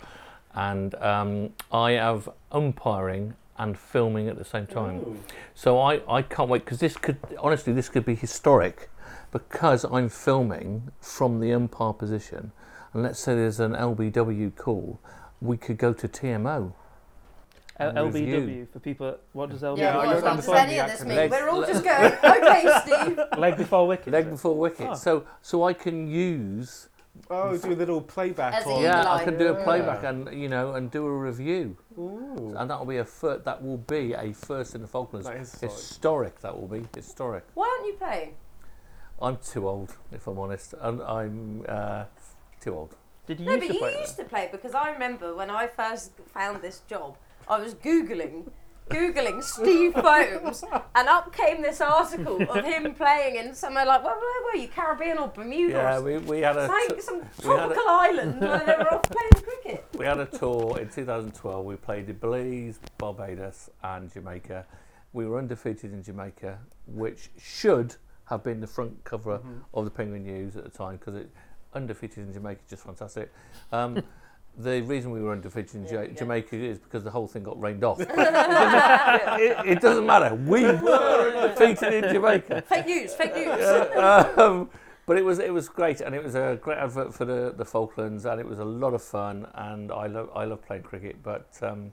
and 0.55 0.95
um, 0.97 1.51
I 1.71 1.93
have 1.93 2.29
umpiring 2.51 3.35
and 3.59 3.79
filming 3.79 4.29
at 4.29 4.37
the 4.37 4.45
same 4.45 4.67
time. 4.67 4.97
Ooh. 4.99 5.19
So 5.55 5.79
I, 5.79 6.01
I 6.13 6.23
can't 6.23 6.51
wait 6.51 6.65
because 6.65 6.81
this 6.81 6.97
could 6.97 7.19
honestly 7.39 7.73
this 7.73 7.89
could 7.89 8.05
be 8.05 8.15
historic 8.15 8.91
because 9.31 9.85
I'm 9.85 10.09
filming 10.09 10.91
from 11.01 11.41
the 11.41 11.53
umpire 11.53 11.93
position 11.93 12.53
and 12.93 13.03
let's 13.03 13.19
say 13.21 13.35
there's 13.35 13.61
an 13.61 13.73
LBW 13.73 14.55
call 14.57 15.01
we 15.41 15.57
could 15.57 15.79
go 15.79 15.93
to 15.93 16.09
TMO 16.09 16.73
L- 17.79 17.91
And 17.91 18.15
review. 18.15 18.41
LBW 18.41 18.73
for 18.73 18.79
people. 18.79 19.17
What 19.35 19.51
does 19.51 19.61
LBW 19.63 19.79
Yeah, 19.79 19.93
I 19.93 19.97
what, 19.97 20.03
don't 20.05 20.15
what 20.15 20.21
does 20.23 20.25
understand 20.49 20.71
any 20.71 20.77
the 20.79 20.85
of 20.85 20.91
this 20.91 21.01
acronym. 21.03 21.07
mean? 21.09 21.17
Legs- 21.17 21.33
We're 21.33 21.49
all 21.51 21.67
just 21.67 21.85
going, 21.91 22.13
okay, 22.25 22.81
Steve. 22.87 23.21
Leg 23.39 23.57
before 23.59 23.87
wicket. 23.87 24.13
leg 24.13 24.31
before 24.31 24.57
wicket 24.57 24.89
Oh. 24.91 24.95
so 24.95 25.25
so 25.43 25.65
I 25.65 25.73
can 25.75 26.09
use 26.09 26.89
Oh, 27.31 27.57
do 27.57 27.73
a 27.73 27.75
little 27.75 28.01
playback 28.03 28.67
on. 28.67 28.83
yeah 28.83 29.11
I 29.11 29.25
can 29.25 29.39
do 29.39 29.49
a 29.55 29.59
Yeah. 29.59 29.65
playback 29.65 30.05
and 30.05 30.33
you 30.39 30.49
know 30.51 30.75
and 30.75 30.91
do 30.91 31.07
a 31.07 31.13
review 31.13 31.77
Ooh. 31.99 32.55
and 32.59 32.69
that 32.71 32.79
will 32.79 32.87
be 32.87 32.99
a 32.99 33.05
fir- 33.07 33.39
that 33.39 33.63
will 33.63 33.79
be 33.79 34.13
a 34.13 34.33
first 34.35 34.75
in 34.75 34.81
the 34.83 34.87
Falklands 34.89 35.27
That 35.27 35.37
is 35.39 35.51
historic. 35.53 35.73
historic 35.73 36.41
that 36.41 36.59
will 36.61 36.69
be 36.69 36.85
historic 36.95 37.45
Why 37.55 37.69
aren't 37.75 37.87
you 37.87 37.95
playing? 37.99 38.35
I'm 39.21 39.39
too 39.39 39.69
old 39.69 39.95
if 40.13 40.27
I'm 40.27 40.39
honest 40.39 40.75
and 40.81 41.03
I'm 41.03 41.65
uh, 41.69 42.05
too 42.61 42.75
old 42.75 42.95
Did 43.27 43.41
you 43.41 43.47
No, 43.47 43.53
used 43.55 43.63
but 43.63 43.69
to 43.69 43.73
you 43.75 43.79
play 43.81 43.99
used 44.01 44.17
that? 44.19 44.23
to 44.25 44.29
play 44.29 44.49
because 44.53 44.75
I 44.75 44.91
remember 44.93 45.35
when 45.35 45.51
I 45.51 45.67
first 45.67 46.13
found 46.35 46.63
this 46.63 46.81
job, 46.89 47.17
I 47.49 47.59
was 47.59 47.75
googling, 47.75 48.51
googling 48.91 49.43
Steve 49.43 49.95
Foams, 50.05 50.63
and 50.95 51.09
up 51.09 51.35
came 51.35 51.63
this 51.63 51.81
article 51.81 52.43
of 52.51 52.65
him 52.65 52.95
playing 52.95 53.37
in 53.37 53.55
somewhere 53.55 53.87
like 53.87 54.05
where, 54.05 54.15
where 54.17 54.45
were 54.53 54.59
you, 54.61 54.69
Caribbean 54.69 55.19
or 55.19 55.29
Bermuda? 55.29 55.73
yeah 55.73 55.97
or 55.99 56.03
we, 56.03 56.19
we 56.19 56.41
had 56.41 56.57
a 56.57 56.67
something, 56.67 56.97
t- 56.97 57.03
some 57.03 57.19
we 57.21 57.25
had 57.57 57.71
a- 57.71 57.75
tropical 57.75 57.89
island 57.89 58.41
where 58.41 58.59
they 58.67 58.77
were 58.77 58.95
off 58.95 59.03
playing 59.11 59.45
cricket. 59.45 59.85
We 59.97 60.05
had 60.05 60.19
a 60.21 60.27
tour 60.27 60.79
in 60.79 60.89
2012. 60.91 61.65
We 61.65 61.77
played 61.77 62.11
in 62.11 62.17
Belize, 62.17 62.79
Barbados, 62.99 63.71
and 63.83 64.13
Jamaica. 64.13 64.67
We 65.15 65.25
were 65.27 65.39
undefeated 65.39 65.93
in 65.95 66.03
Jamaica, 66.03 66.59
which 66.87 67.31
should 67.41 67.97
have 68.27 68.43
been 68.43 68.61
the 68.61 68.67
front 68.67 69.03
cover 69.05 69.39
Mhm. 69.39 69.61
of 69.75 69.85
the 69.85 69.91
Penguin 69.91 70.25
News 70.25 70.57
at 70.57 70.65
the 70.65 70.71
time 70.71 70.97
because 70.97 71.15
it 71.15 71.31
undefeated 71.75 72.19
in 72.27 72.33
Jamaica 72.33 72.61
just 72.69 72.83
fantastic. 72.85 73.33
Um, 73.73 74.03
the 74.59 74.81
reason 74.83 75.11
we 75.11 75.21
were 75.21 75.33
undefeated 75.33 75.75
in 75.75 75.85
Yeah, 75.85 75.93
Ja- 75.93 76.01
yeah. 76.03 76.13
Jamaica 76.15 76.57
is 76.57 76.79
because 76.79 77.05
the 77.05 77.11
whole 77.11 77.27
thing 77.29 77.43
got 77.43 77.61
rained 77.61 77.85
off. 77.85 78.01
it, 78.01 79.67
it 79.67 79.81
doesn't 79.81 80.07
matter. 80.07 80.35
We 80.35 80.65
were 80.65 81.37
undefeated 81.37 82.05
in 82.05 82.13
Jamaica. 82.15 82.63
Fake 82.63 82.87
news, 82.87 83.15
fake 83.15 83.35
news. 83.35 83.65
um, 84.39 84.71
but 85.07 85.17
it 85.17 85.25
was 85.25 85.39
it 85.39 85.53
was 85.53 85.69
great, 85.69 86.01
and 86.01 86.15
it 86.15 86.23
was 86.25 86.35
a 86.35 86.59
great 86.61 86.79
advert 86.79 87.15
for 87.15 87.25
the, 87.25 87.55
the 87.57 87.65
Falklands, 87.65 88.25
and 88.25 88.41
it 88.41 88.47
was 88.49 88.59
a 88.59 88.65
lot 88.65 88.93
of 88.93 89.03
fun, 89.03 89.47
and 89.55 89.93
I 89.93 90.07
love 90.09 90.31
I 90.35 90.45
love 90.47 90.63
playing 90.67 90.83
cricket, 90.83 91.23
but 91.23 91.47
um, 91.63 91.93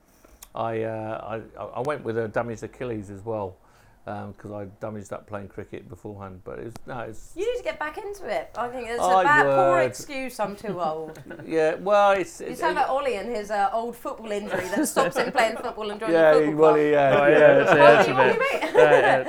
I, 0.56 0.82
uh, 0.82 1.42
I 1.60 1.64
I 1.64 1.82
went 1.82 2.04
with 2.04 2.18
a 2.18 2.28
damaged 2.28 2.64
Achilles 2.64 3.12
as 3.12 3.24
well 3.24 3.58
because 4.06 4.52
I 4.52 4.66
damaged 4.82 5.10
that 5.12 5.28
playing 5.28 5.48
cricket 5.48 5.88
beforehand. 5.88 6.42
But 6.44 6.60
it's 6.60 6.76
no, 6.86 7.00
it's 7.00 7.32
You 7.36 7.50
need 7.52 7.58
to 7.58 7.64
get 7.64 7.80
back 7.80 7.98
into 7.98 8.28
it. 8.28 8.52
I 8.58 8.68
think 8.68 8.90
it's 8.90 9.00
a 9.00 9.04
I 9.04 9.24
bad, 9.24 9.44
poor 9.46 9.80
excuse. 9.80 10.40
I'm 10.40 10.56
too 10.56 10.82
old. 10.82 11.20
yeah. 11.46 11.76
Well, 11.76 12.12
it's, 12.12 12.40
You 12.42 12.48
it's 12.48 12.60
sound 12.60 12.76
like 12.76 12.90
Ollie 12.90 13.16
and 13.16 13.34
his 13.34 13.50
uh, 13.52 13.70
old 13.72 13.96
football 13.96 14.32
injury 14.32 14.68
that 14.76 14.88
stops 14.88 15.18
him 15.18 15.32
playing 15.32 15.58
football 15.58 15.90
and 15.92 16.00
joining 16.00 16.16
yeah, 16.16 16.34
the 16.34 16.40
football 16.46 16.56
well, 16.56 16.74
club. 16.74 16.86
yeah, 16.86 17.20
Oh, 17.20 17.28
yeah, 17.28 17.62
it's, 17.62 17.72
Ollie, 17.72 17.80
yeah, 17.80 18.00
it's 18.00 18.10
a 18.10 18.14
Ollie, 18.16 18.34
bit. 18.34 18.40
mate. 18.40 18.76
Uh, 18.76 18.80
yeah, 18.80 19.28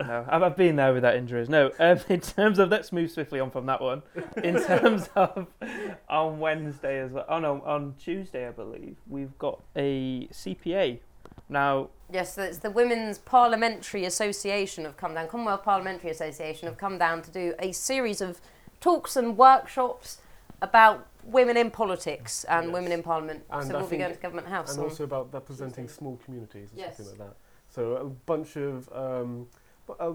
no, 0.06 0.26
I've, 0.28 0.42
I've 0.42 0.56
been 0.56 0.76
there 0.76 0.92
with 0.92 1.02
that 1.02 1.16
injuries. 1.16 1.48
No, 1.48 1.70
um, 1.78 1.98
in 2.08 2.20
terms 2.20 2.58
of 2.58 2.68
let's 2.70 2.92
move 2.92 3.10
swiftly 3.10 3.40
on 3.40 3.50
from 3.50 3.66
that 3.66 3.80
one. 3.80 4.02
In 4.42 4.62
terms 4.62 5.08
of 5.14 5.46
on 6.08 6.38
Wednesday 6.38 7.00
as 7.00 7.12
well. 7.12 7.24
Oh 7.28 7.38
no, 7.38 7.62
on 7.64 7.94
Tuesday 7.98 8.46
I 8.46 8.50
believe 8.50 8.96
we've 9.08 9.36
got 9.38 9.62
a 9.76 10.26
CPA. 10.32 10.98
Now 11.48 11.90
Yes, 12.12 12.34
so 12.34 12.42
it's 12.42 12.58
the 12.58 12.70
Women's 12.70 13.18
Parliamentary 13.18 14.04
Association 14.04 14.84
have 14.84 14.96
come 14.96 15.14
down, 15.14 15.28
Commonwealth 15.28 15.62
Parliamentary 15.64 16.10
Association 16.10 16.68
have 16.68 16.76
come 16.76 16.98
down 16.98 17.22
to 17.22 17.30
do 17.30 17.54
a 17.58 17.72
series 17.72 18.20
of 18.20 18.40
talks 18.80 19.16
and 19.16 19.36
workshops 19.38 20.18
about 20.60 21.06
women 21.24 21.56
in 21.56 21.70
politics 21.70 22.44
and 22.44 22.66
Yes. 22.66 22.74
women 22.74 22.92
in 22.92 23.02
Parliament. 23.02 23.44
And 23.50 23.66
so 23.66 23.76
I 23.76 23.80
we'll 23.80 23.88
be 23.88 23.96
going 23.96 24.12
to 24.14 24.20
Government 24.20 24.48
House. 24.48 24.74
and 24.74 24.84
also 24.84 25.04
about 25.04 25.32
representing 25.32 25.88
small 25.88 26.18
communities 26.24 26.70
or 26.74 26.78
Yes. 26.78 26.98
something 26.98 27.18
like 27.18 27.28
that. 27.30 27.36
So 27.70 27.92
a 27.96 28.04
bunch 28.04 28.56
of 28.56 28.88
um, 28.94 29.48
a 29.98 30.12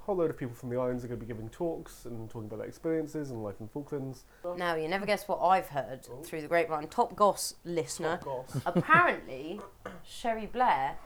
whole 0.00 0.16
load 0.16 0.30
of 0.30 0.36
people 0.36 0.54
from 0.54 0.68
the 0.70 0.76
islands 0.76 1.04
are 1.04 1.08
going 1.08 1.18
to 1.20 1.24
be 1.26 1.32
giving 1.32 1.48
talks 1.48 2.04
and 2.04 2.28
talking 2.30 2.46
about 2.48 2.58
their 2.58 2.68
experiences 2.68 3.30
and 3.30 3.42
life 3.42 3.56
in 3.60 3.68
Falklands. 3.68 4.24
now, 4.56 4.74
you 4.74 4.88
never 4.88 5.06
guess 5.06 5.26
what 5.26 5.40
I've 5.40 5.68
heard 5.68 6.06
Oh. 6.10 6.22
through 6.22 6.42
the 6.42 6.48
grapevine. 6.48 6.88
Top 6.88 7.16
Goss 7.16 7.54
listener. 7.64 8.18
Top 8.22 8.24
goss. 8.52 8.62
Apparently, 8.66 9.60
Cherie 10.04 10.46
Blair 10.46 10.96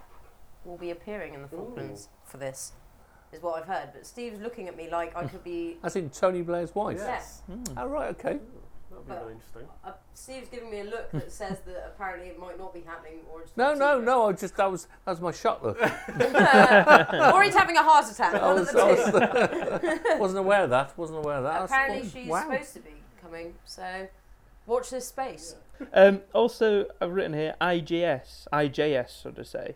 will 0.65 0.77
be 0.79 0.91
appearing 0.91 1.35
in 1.35 1.43
the 1.43 1.49
Falklands 1.49 2.09
for 2.25 2.37
this, 2.39 2.73
is 3.33 3.43
what 3.43 3.61
I've 3.61 3.67
heard. 3.69 3.91
But 3.93 4.07
Steve's 4.07 4.41
looking 4.41 4.69
at 4.69 4.77
me 4.77 4.89
like 4.91 5.17
I 5.17 5.25
could 5.27 5.43
be. 5.45 5.79
As 5.85 5.97
in 5.97 6.11
Tony 6.11 6.43
Blair's 6.43 6.75
wife. 6.75 6.99
Yes. 6.99 7.43
hmm, 7.47 7.63
Oh, 7.77 7.87
right. 7.87 8.11
Okay. 8.11 8.39
That'll 8.91 9.05
be 9.05 9.09
But- 9.09 9.21
very 9.23 9.33
interesting. 9.33 9.63
Uh, 9.85 9.93
Steve's 10.15 10.49
giving 10.49 10.71
me 10.71 10.81
a 10.81 10.85
look 10.85 11.11
that 11.13 11.33
says 11.41 11.59
that 11.67 11.93
apparently 11.95 12.29
it 12.29 12.39
might 12.39 12.59
not 12.59 12.75
be 12.75 12.81
happening, 12.81 13.21
or 13.33 13.41
it's 13.43 13.57
No, 13.57 13.71
top 13.71 13.79
no, 13.79 13.91
secret. 13.95 14.05
no. 14.05 14.29
I 14.29 14.33
just 14.33 14.57
that 14.57 14.71
was 14.71 14.87
that 15.07 15.11
was 15.13 15.21
my 15.21 15.33
shot 15.33 15.63
look. 15.65 15.81
or 15.81 17.43
he's 17.43 17.55
having 17.55 17.77
a 17.77 17.83
heart 17.83 18.11
attack. 18.11 18.35
I 18.35 18.47
One 18.47 18.59
of 18.59 18.61
was, 18.61 18.73
the 18.73 18.83
I 18.83 18.95
two. 18.95 20.09
was, 20.15 20.21
wasn't 20.21 20.39
aware 20.41 20.65
of 20.65 20.71
that. 20.71 20.97
Wasn't 20.99 21.19
aware 21.19 21.37
of 21.37 21.45
that. 21.45 21.53
That's- 21.69 21.71
Apparently, 21.71 22.01
well, 22.03 22.11
she's 22.13 22.29
wow. 22.29 22.43
supposed 22.51 22.75
to 22.75 22.81
be 22.81 22.91
coming. 23.23 23.55
So, 23.65 24.09
watch 24.67 24.91
this 24.91 25.07
space. 25.09 25.57
Um, 25.95 26.21
also, 26.35 26.87
I've 27.01 27.11
written 27.13 27.33
here 27.33 27.55
IGS, 27.61 28.47
IJS, 28.53 29.23
so 29.23 29.31
to 29.31 29.45
say. 29.45 29.75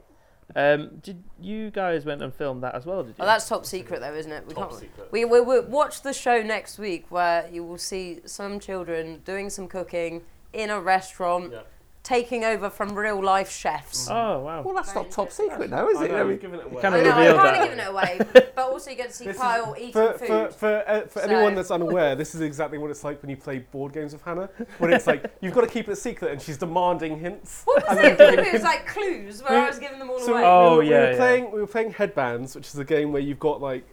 Um, 0.54 0.98
did 1.02 1.22
you 1.40 1.70
guys 1.70 2.04
went 2.04 2.22
and 2.22 2.32
filmed 2.32 2.62
that 2.62 2.74
as 2.74 2.86
well? 2.86 3.02
Did 3.02 3.10
you? 3.10 3.14
Oh, 3.20 3.26
that's 3.26 3.48
top 3.48 3.66
secret, 3.66 4.00
though, 4.00 4.14
isn't 4.14 4.30
it? 4.30 4.46
We 4.46 4.54
Top 4.54 4.70
can't. 4.70 4.80
secret. 4.82 5.08
We 5.10 5.24
we 5.24 5.40
will 5.40 5.62
watch 5.64 6.02
the 6.02 6.12
show 6.12 6.40
next 6.42 6.78
week 6.78 7.06
where 7.10 7.48
you 7.52 7.64
will 7.64 7.78
see 7.78 8.20
some 8.24 8.60
children 8.60 9.22
doing 9.24 9.50
some 9.50 9.66
cooking 9.68 10.22
in 10.52 10.70
a 10.70 10.80
restaurant, 10.80 11.52
Yeah. 11.52 11.60
Taking 12.06 12.44
over 12.44 12.70
from 12.70 12.94
real 12.94 13.20
life 13.20 13.50
chefs. 13.50 14.08
oh 14.08 14.38
wow. 14.38 14.62
Well, 14.62 14.74
that's 14.76 14.92
Very 14.92 15.04
not 15.06 15.10
top 15.12 15.32
secret 15.32 15.70
now, 15.70 15.88
is 15.88 16.00
it? 16.00 16.12
know, 16.12 16.18
I 16.18 16.20
mean, 16.20 16.28
we've 16.28 16.40
given 16.40 16.60
it 16.60 16.66
away. 16.66 16.80
kind 16.80 16.94
I 16.94 16.98
of 16.98 17.04
know, 17.04 17.10
I'm 17.10 17.36
kind 17.36 17.56
of 17.56 17.62
giving 17.64 17.78
it 17.80 17.88
away, 17.88 18.18
but 18.54 18.58
also 18.58 18.90
you 18.90 18.96
get 18.96 19.08
to 19.10 19.12
see 19.16 19.24
This 19.24 19.34
is- 19.34 19.42
Kyle 19.42 19.74
eating 19.76 19.92
For, 19.92 20.12
food. 20.12 20.28
for, 20.28 20.50
for, 20.52 20.84
uh, 20.88 21.00
for 21.08 21.18
So- 21.20 21.26
anyone 21.26 21.56
that's 21.56 21.72
unaware, 21.72 22.14
this 22.14 22.36
is 22.36 22.42
exactly 22.42 22.78
what 22.78 22.92
it's 22.92 23.02
like 23.02 23.20
when 23.22 23.30
you 23.30 23.36
play 23.36 23.58
board 23.58 23.92
games 23.92 24.12
with 24.12 24.22
Hannah. 24.22 24.48
When 24.78 24.92
it's 24.92 25.08
like, 25.08 25.24
you've 25.40 25.52
got 25.52 25.62
to 25.62 25.66
keep 25.66 25.88
it 25.88 25.92
a 25.92 25.96
secret 25.96 26.30
and 26.30 26.40
she's 26.40 26.58
demanding 26.58 27.18
hints. 27.18 27.62
what 27.64 27.88
was 27.88 27.98
it? 27.98 28.20
It 28.20 28.52
was 28.52 28.62
like 28.62 28.86
clues 28.86 29.42
where 29.42 29.62
I 29.64 29.66
was 29.66 29.80
giving 29.80 29.98
them 29.98 30.08
all 30.08 30.20
So 30.20 30.32
away. 30.34 30.42
we, 30.42 30.46
Oh, 30.46 30.72
were, 30.74 30.78
we 30.84 30.90
yeah, 30.90 30.98
were 31.00 31.10
yeah. 31.10 31.16
playing. 31.16 31.50
We 31.50 31.60
were 31.60 31.66
playing 31.66 31.90
headbands, 31.92 32.54
which 32.54 32.68
is 32.68 32.78
a 32.78 32.84
game 32.84 33.10
where 33.12 33.22
you've 33.22 33.40
got 33.40 33.60
like, 33.60 33.84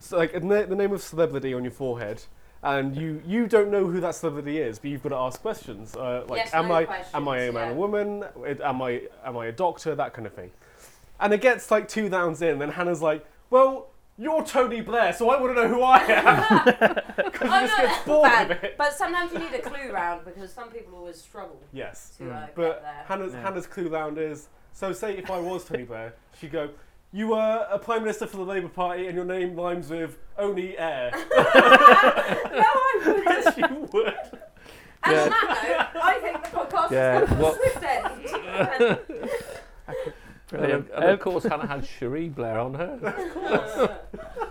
so 0.00 0.18
like 0.18 0.34
a 0.34 0.40
na- 0.40 0.66
the 0.66 0.76
name 0.76 0.92
of 0.92 1.00
celebrity 1.02 1.54
on 1.54 1.64
your 1.64 1.72
forehead, 1.72 2.22
and 2.62 2.96
you 2.96 3.22
you 3.26 3.46
don't 3.46 3.70
know 3.70 3.86
who 3.86 4.00
that 4.00 4.14
celebrity 4.14 4.58
is, 4.58 4.78
but 4.78 4.90
you've 4.90 5.02
got 5.02 5.10
to 5.10 5.16
ask 5.16 5.40
questions. 5.40 5.94
Uh, 5.96 6.24
like, 6.28 6.38
Yes, 6.38 6.54
am 6.54 6.68
no 6.68 6.74
I 6.74 6.84
questions, 6.84 7.14
am 7.14 7.28
I 7.28 7.38
a 7.40 7.52
man 7.52 7.68
yeah. 7.68 7.72
or 7.72 7.76
woman? 7.76 8.24
Am 8.62 8.82
I 8.82 9.02
am 9.24 9.36
I 9.36 9.46
a 9.46 9.52
doctor? 9.52 9.94
That 9.94 10.12
kind 10.14 10.26
of 10.26 10.32
thing. 10.34 10.50
And 11.20 11.32
it 11.32 11.40
gets 11.40 11.70
like 11.70 11.88
two 11.88 12.08
rounds 12.08 12.42
in, 12.42 12.60
and 12.62 12.72
Hannah's 12.72 13.00
like, 13.02 13.24
"Well, 13.50 13.88
you're 14.18 14.42
Tony 14.44 14.80
Blair, 14.82 15.12
so 15.12 15.30
I 15.30 15.40
want 15.40 15.56
to 15.56 15.62
know 15.62 15.68
who 15.68 15.82
I 15.82 15.98
am." 15.98 17.02
Because 17.16 17.48
Oh, 17.52 17.60
just 17.66 17.78
no, 17.78 17.84
get 17.86 18.04
bored 18.06 18.22
bad. 18.30 18.50
of 18.50 18.64
it. 18.64 18.76
But 18.78 18.92
sometimes 18.92 19.32
you 19.32 19.38
need 19.38 19.52
a 19.54 19.60
clue 19.60 19.90
round 19.92 20.24
because 20.26 20.52
some 20.52 20.68
people 20.70 20.94
always 20.98 21.20
struggle 21.20 21.60
Yes. 21.72 22.12
to 22.18 22.30
uh, 22.30 22.46
But 22.54 22.62
get 22.62 22.82
there. 22.82 23.04
Hannah's, 23.08 23.32
Yeah. 23.32 23.42
Hannah's 23.42 23.66
clue 23.66 23.88
round 23.88 24.18
is 24.18 24.48
so 24.72 24.92
say 24.92 25.16
if 25.16 25.30
I 25.30 25.38
was 25.40 25.64
Tony 25.64 25.84
Blair, 25.84 26.14
she'd 26.38 26.52
go, 26.52 26.68
you 27.16 27.28
were 27.28 27.66
a 27.70 27.78
prime 27.78 28.02
minister 28.02 28.26
for 28.26 28.36
the 28.36 28.42
Labour 28.44 28.68
Party 28.68 29.06
and 29.06 29.16
your 29.16 29.24
name 29.24 29.56
rhymes 29.56 29.88
with 29.88 30.18
only 30.36 30.76
air. 30.76 31.10
no, 31.14 31.20
I 31.34 33.02
wouldn't. 33.06 33.24
yes, 33.24 33.56
you 33.56 33.88
would. 33.90 34.14
And 35.02 35.14
Yeah. 35.14 35.22
on 35.22 35.30
that 35.30 35.92
note, 35.94 36.02
I 36.02 36.18
think 36.20 36.42
the 36.42 36.48
podcast 36.58 36.90
Yeah, 36.90 37.20
has 37.20 37.28
come 37.28 37.38
to 37.38 37.54
swift 37.54 37.82
end. 37.82 38.98
Brilliant. 40.48 40.90
of- 40.90 41.02
and 41.02 41.10
of 41.10 41.20
course, 41.20 41.44
Hannah 41.44 41.66
had 41.66 41.86
Cherie 41.86 42.28
Blair 42.28 42.58
on 42.58 42.74
her. 42.74 43.98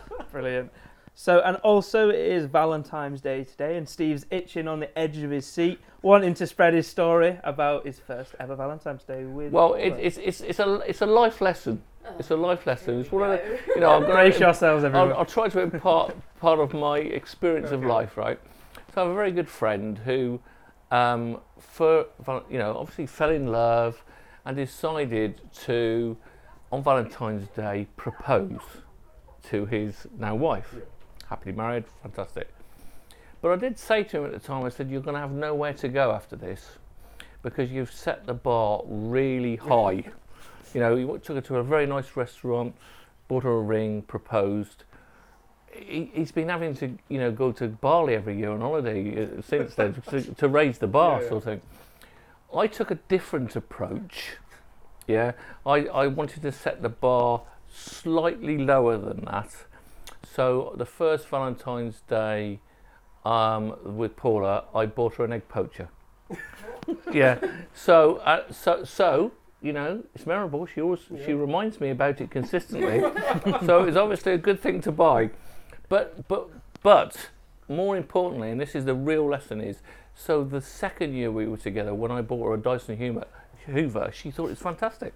Brilliant. 0.31 0.71
So, 1.13 1.41
and 1.41 1.57
also 1.57 2.09
it 2.09 2.15
is 2.19 2.45
Valentine's 2.47 3.21
Day 3.21 3.43
today, 3.45 3.77
and 3.77 3.87
Steve's 3.87 4.25
itching 4.31 4.67
on 4.67 4.79
the 4.81 4.97
edge 4.99 5.17
of 5.19 5.29
his 5.29 5.45
seat, 5.45 5.79
wanting 6.01 6.33
to 6.33 6.47
spread 6.47 6.73
his 6.73 6.87
story 6.87 7.39
about 7.43 7.85
his 7.85 7.99
first 7.99 8.33
ever 8.39 8.55
Valentine's 8.55 9.03
Day 9.03 9.23
with. 9.23 9.53
Well, 9.53 9.75
it, 9.75 9.91
it's 9.91 10.17
it's 10.17 10.41
it's 10.41 10.59
a 10.59 10.79
it's 10.87 11.01
a 11.01 11.05
life 11.05 11.39
lesson. 11.41 11.81
It's 12.19 12.31
a 12.31 12.35
life 12.35 12.65
lesson. 12.65 13.01
It's 13.01 13.11
one 13.11 13.31
of 13.31 13.39
the, 13.39 13.59
you 13.75 13.81
know 13.81 13.91
I'm 13.91 14.05
brace 14.05 14.35
to 14.35 14.41
yourselves, 14.41 14.83
everyone. 14.83 15.11
I'll, 15.11 15.19
I'll 15.19 15.25
try 15.25 15.49
to 15.49 15.59
impart 15.59 16.15
part 16.39 16.59
of 16.59 16.73
my 16.73 16.99
experience 16.99 17.71
of 17.71 17.83
life, 17.83 18.17
right? 18.17 18.39
So 18.93 19.01
I 19.01 19.03
have 19.05 19.11
a 19.11 19.15
very 19.15 19.31
good 19.31 19.49
friend 19.49 19.97
who, 19.97 20.39
um, 20.91 21.39
for 21.59 22.05
you 22.49 22.57
know, 22.57 22.77
obviously 22.77 23.05
fell 23.05 23.31
in 23.31 23.47
love 23.47 24.03
and 24.45 24.55
decided 24.55 25.41
to, 25.63 26.15
on 26.71 26.83
Valentine's 26.83 27.49
Day, 27.49 27.87
propose 27.97 28.61
to 29.49 29.65
his 29.65 30.07
now 30.17 30.35
wife. 30.35 30.73
Yeah. 30.73 30.83
Happily 31.27 31.53
married, 31.53 31.85
fantastic. 32.01 32.49
But 33.41 33.51
I 33.51 33.55
did 33.57 33.77
say 33.77 34.03
to 34.03 34.19
him 34.19 34.25
at 34.25 34.31
the 34.31 34.39
time, 34.39 34.63
I 34.63 34.69
said, 34.69 34.89
"You're 34.89 35.01
going 35.01 35.15
to 35.15 35.19
have 35.19 35.31
nowhere 35.31 35.73
to 35.73 35.87
go 35.87 36.11
after 36.11 36.35
this, 36.35 36.77
because 37.41 37.71
you've 37.71 37.91
set 37.91 38.25
the 38.25 38.33
bar 38.33 38.81
really 38.85 39.55
high." 39.71 40.05
You 40.73 40.79
know, 40.79 40.95
he 40.95 41.05
took 41.19 41.35
her 41.35 41.41
to 41.41 41.57
a 41.57 41.63
very 41.63 41.85
nice 41.85 42.15
restaurant, 42.15 42.75
bought 43.27 43.43
her 43.43 43.51
a 43.51 43.61
ring, 43.61 44.01
proposed 44.01 44.83
he, 45.77 46.09
he's 46.13 46.31
been 46.31 46.49
having 46.49 46.75
to, 46.75 46.97
you 47.09 47.19
know, 47.19 47.31
go 47.31 47.51
to 47.53 47.67
Bali 47.67 48.15
every 48.15 48.37
year 48.37 48.51
on 48.51 48.61
holiday 48.61 49.23
uh, 49.23 49.41
since 49.41 49.75
then 49.75 50.01
to, 50.09 50.21
to 50.21 50.47
raise 50.47 50.77
the 50.77 50.87
bar, 50.87 51.21
yeah. 51.21 51.29
sort 51.29 51.37
of 51.37 51.43
thing. 51.43 51.61
I 52.55 52.67
took 52.67 52.91
a 52.91 52.95
different 52.95 53.55
approach. 53.55 54.37
Yeah, 55.07 55.33
I, 55.65 55.85
I 55.87 56.07
wanted 56.07 56.41
to 56.43 56.51
set 56.51 56.81
the 56.81 56.89
bar 56.89 57.43
slightly 57.69 58.57
lower 58.57 58.97
than 58.97 59.25
that. 59.25 59.53
So 60.23 60.73
the 60.77 60.85
first 60.85 61.27
Valentine's 61.27 62.01
Day 62.01 62.59
um, 63.23 63.75
with 63.83 64.15
Paula, 64.15 64.65
I 64.73 64.85
bought 64.85 65.15
her 65.15 65.25
an 65.25 65.33
egg 65.33 65.47
poacher. 65.47 65.89
yeah. 67.13 67.39
So 67.73 68.17
uh, 68.17 68.51
so 68.51 68.83
so 68.83 69.33
you 69.65 69.73
know 69.73 70.03
it's 70.13 70.25
memorable. 70.25 70.65
She 70.65 70.81
always 70.81 71.01
she 71.25 71.33
reminds 71.33 71.81
me 71.81 71.89
about 71.89 72.21
it 72.21 72.29
consistently. 72.29 72.99
so 73.65 73.83
it's 73.83 73.97
obviously 73.97 74.33
a 74.33 74.37
good 74.37 74.59
thing 74.59 74.79
to 74.81 74.91
buy. 74.91 75.31
But 75.89 76.27
but 76.27 76.49
but 76.83 77.29
more 77.67 77.97
importantly, 77.97 78.51
and 78.51 78.61
this 78.61 78.75
is 78.75 78.85
the 78.85 78.93
real 78.93 79.27
lesson 79.27 79.59
is 79.59 79.77
so 80.13 80.43
the 80.43 80.61
second 80.61 81.13
year 81.13 81.31
we 81.31 81.47
were 81.47 81.57
together, 81.57 81.93
when 81.93 82.11
I 82.11 82.21
bought 82.21 82.45
her 82.45 82.53
a 82.53 82.57
Dyson 82.57 82.97
Hoover, 82.97 83.25
Hoover 83.65 84.11
she 84.13 84.31
thought 84.31 84.45
it 84.45 84.51
was 84.51 84.59
fantastic. 84.59 85.13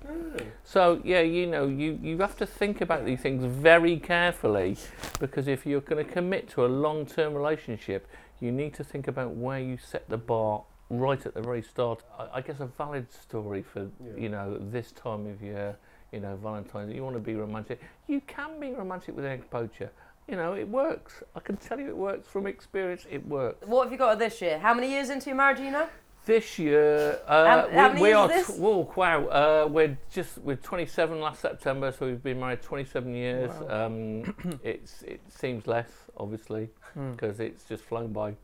So 0.63 0.99
yeah, 1.03 1.21
you 1.21 1.45
know, 1.45 1.67
you, 1.67 1.99
you 2.01 2.17
have 2.17 2.35
to 2.37 2.45
think 2.45 2.81
about 2.81 3.05
these 3.05 3.21
things 3.21 3.45
very 3.45 3.97
carefully 3.97 4.77
because 5.19 5.47
if 5.47 5.65
you're 5.65 5.81
going 5.81 6.03
to 6.03 6.11
commit 6.11 6.49
to 6.49 6.65
a 6.65 6.67
long-term 6.67 7.33
relationship, 7.33 8.07
you 8.39 8.51
need 8.51 8.73
to 8.73 8.83
think 8.83 9.07
about 9.07 9.35
where 9.35 9.59
you 9.59 9.77
set 9.77 10.09
the 10.09 10.17
bar 10.17 10.63
right 10.89 11.23
at 11.25 11.33
the 11.33 11.41
very 11.41 11.61
start. 11.61 12.03
I, 12.17 12.27
I 12.35 12.41
guess 12.41 12.59
a 12.59 12.65
valid 12.65 13.11
story 13.11 13.61
for 13.63 13.81
Yeah. 14.03 14.15
you 14.17 14.29
know 14.29 14.57
this 14.59 14.91
time 14.91 15.27
of 15.27 15.41
year, 15.41 15.75
you 16.11 16.19
know, 16.19 16.35
Valentine's. 16.37 16.93
You 16.93 17.03
want 17.03 17.15
to 17.15 17.19
be 17.21 17.35
romantic. 17.35 17.79
You 18.07 18.21
can 18.21 18.59
be 18.59 18.71
romantic 18.71 19.15
with 19.15 19.25
egg 19.25 19.49
poacher. 19.49 19.91
You 20.27 20.35
know, 20.35 20.53
it 20.53 20.67
works. 20.67 21.23
I 21.35 21.39
can 21.39 21.57
tell 21.57 21.79
you 21.79 21.87
it 21.89 21.97
works 21.97 22.27
from 22.27 22.45
experience. 22.45 23.05
It 23.09 23.25
works. 23.27 23.65
What 23.67 23.83
have 23.85 23.91
you 23.91 23.97
got 23.97 24.19
this 24.19 24.41
year? 24.41 24.59
How 24.59 24.73
many 24.75 24.89
years 24.91 25.09
into 25.09 25.27
your 25.27 25.37
marriage, 25.37 25.57
do 25.57 25.63
you 25.63 25.71
know? 25.71 25.87
This 26.25 26.59
year, 26.59 27.17
uh, 27.27 27.45
How- 27.47 27.67
we, 27.67 27.73
how 27.73 27.87
many 27.89 28.01
we 28.01 28.07
years 28.09 28.17
are. 28.19 28.31
is 28.33 28.47
this? 28.47 28.57
Whoa, 28.59 28.91
wow! 28.95 29.25
Uh, 29.25 29.67
we're 29.71 29.97
just 30.11 30.37
we're 30.39 30.57
27 30.57 31.19
last 31.19 31.39
September, 31.41 31.91
so 31.91 32.05
we've 32.05 32.21
been 32.21 32.39
married 32.39 32.61
27 32.61 33.15
years. 33.15 33.49
Wow. 33.61 33.85
Um, 33.87 34.59
it's 34.63 35.01
it 35.03 35.21
seems 35.29 35.65
less, 35.65 35.89
obviously, 36.17 36.69
Hmm. 36.93 37.11
because 37.13 37.39
it's 37.39 37.63
just 37.63 37.83
flown 37.83 38.11
by. 38.13 38.35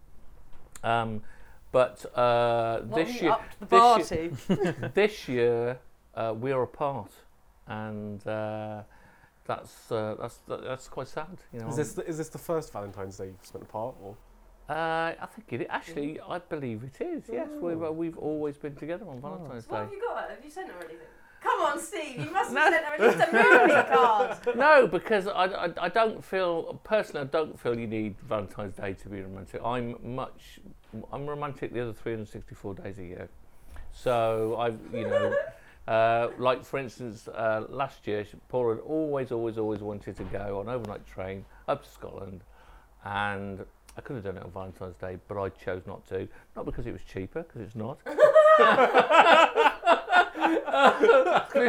Um, 0.83 1.21
but 1.75 2.05
uh, 2.17 2.79
this 2.95 3.21
year, 3.21 3.35
the 3.59 3.97
this 3.97 4.09
to? 4.09 4.91
this 4.93 5.27
year 5.27 5.77
uh, 6.15 6.33
we 6.43 6.53
are 6.53 6.63
apart, 6.63 7.11
and 7.67 8.25
uh, 8.25 8.83
that's 9.45 9.91
uh, 9.91 10.15
that's 10.21 10.37
that's 10.47 10.87
quite 10.87 11.09
sad. 11.09 11.37
You 11.51 11.59
know, 11.59 11.67
Is 11.67 11.75
this 11.75 11.91
the, 11.97 12.07
is 12.07 12.17
this 12.17 12.29
the 12.29 12.37
first 12.37 12.71
Valentine's 12.71 13.17
Day 13.17 13.25
you've 13.25 13.45
spent 13.45 13.65
apart? 13.65 13.95
Or? 14.01 14.15
uh, 14.69 14.73
I 15.25 15.27
think 15.33 15.47
it 15.51 15.67
actually. 15.69 16.17
I 16.21 16.37
believe 16.39 16.79
it 16.89 16.97
is. 17.03 17.23
Yes, 17.29 17.49
we've 17.61 17.83
uh, 17.83 17.91
we've 17.91 18.17
always 18.17 18.55
been 18.55 18.75
together 18.75 19.05
on 19.09 19.19
Valentine's 19.19 19.67
What 19.67 19.75
Day. 19.75 19.75
What 19.75 19.83
have 19.83 19.91
you 19.91 20.01
got? 20.01 20.29
Have 20.29 20.45
you 20.45 20.51
sent 20.51 20.71
her 20.71 20.79
anything? 20.79 21.07
Come 21.43 21.61
on, 21.61 21.79
Steve. 21.79 22.19
You 22.25 22.31
must 22.31 22.53
have 22.57 22.71
No. 22.71 22.71
sent 22.71 22.85
her 22.85 22.93
at 22.93 23.01
least 23.01 23.27
a 23.27 23.33
movie 23.33 23.87
card. 23.95 24.37
No, 24.55 24.87
because 24.87 25.27
I, 25.27 25.45
I, 25.65 25.69
I 25.87 25.89
don't 25.89 26.23
feel 26.23 26.79
personally. 26.85 27.27
I 27.27 27.29
don't 27.37 27.59
feel 27.59 27.77
you 27.77 27.85
need 27.85 28.15
Valentine's 28.21 28.75
Day 28.75 28.93
to 28.93 29.09
be 29.09 29.21
romantic. 29.21 29.61
I'm 29.63 29.95
much. 30.15 30.59
I'm 31.11 31.25
romantic 31.25 31.73
the 31.73 31.81
other 31.81 31.93
364 31.93 32.75
days 32.75 32.99
a 32.99 33.03
year. 33.03 33.29
So 33.91 34.55
I've 34.57 34.79
you 34.93 35.07
know, 35.07 35.35
uh, 35.87 36.29
like 36.37 36.63
for 36.63 36.79
instance, 36.79 37.27
uh, 37.27 37.65
last 37.69 38.05
year 38.07 38.25
Paul 38.49 38.69
had 38.69 38.79
always, 38.79 39.31
always, 39.31 39.57
always 39.57 39.81
wanted 39.81 40.15
to 40.17 40.23
go 40.25 40.59
on 40.59 40.69
overnight 40.69 41.05
train 41.07 41.43
up 41.67 41.83
to 41.83 41.89
Scotland, 41.89 42.41
and 43.03 43.65
I 43.97 44.01
could 44.01 44.17
have 44.17 44.25
done 44.25 44.37
it 44.37 44.43
on 44.43 44.51
Valentine's 44.51 44.97
Day, 44.97 45.17
but 45.27 45.41
I 45.41 45.49
chose 45.49 45.81
not 45.87 46.05
to. 46.09 46.27
Not 46.55 46.65
because 46.65 46.85
it 46.85 46.91
was 46.91 47.01
cheaper, 47.03 47.43
because 47.43 47.61
it's 47.61 47.75
not. 47.75 47.99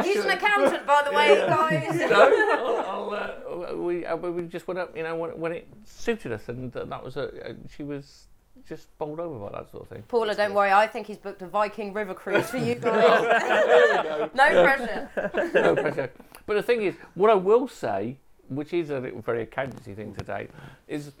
He's 0.03 0.23
an 0.23 0.31
accountant, 0.31 0.85
by 0.85 1.01
the 1.03 1.11
way, 1.11 1.35
guys. 1.47 1.95
no, 2.09 2.83
I'll, 2.85 3.11
I'll, 3.11 3.65
uh, 3.71 3.75
we 3.75 4.05
uh, 4.05 4.15
we 4.17 4.43
just 4.43 4.67
went 4.67 4.79
up, 4.79 4.95
you 4.95 5.01
know, 5.03 5.15
when, 5.15 5.39
when 5.39 5.51
it 5.53 5.67
suited 5.85 6.31
us, 6.33 6.49
and 6.49 6.75
uh, 6.75 6.85
that 6.85 7.03
was 7.03 7.17
a. 7.17 7.49
Uh, 7.49 7.53
she 7.75 7.83
was 7.83 8.27
just 8.67 8.95
bowled 8.97 9.19
over 9.19 9.37
by 9.49 9.57
that 9.57 9.71
sort 9.71 9.83
of 9.83 9.89
thing. 9.89 10.03
Paula, 10.07 10.35
don't 10.35 10.53
worry. 10.53 10.71
I 10.71 10.87
think 10.87 11.07
he's 11.07 11.17
booked 11.17 11.41
a 11.41 11.47
Viking 11.47 11.93
river 11.93 12.13
cruise 12.13 12.49
for 12.49 12.57
you 12.57 12.75
guys. 12.81 14.29
no 14.33 14.63
pressure. 14.63 15.09
no 15.53 15.75
pressure. 15.75 16.11
But 16.45 16.55
the 16.55 16.63
thing 16.63 16.81
is, 16.81 16.95
what 17.15 17.29
I 17.29 17.35
will 17.35 17.67
say, 17.67 18.17
which 18.49 18.73
is 18.73 18.89
a 18.89 18.99
little 18.99 19.21
very 19.21 19.43
accountancy 19.43 19.93
thing 19.93 20.13
today, 20.15 20.47
is 20.87 21.11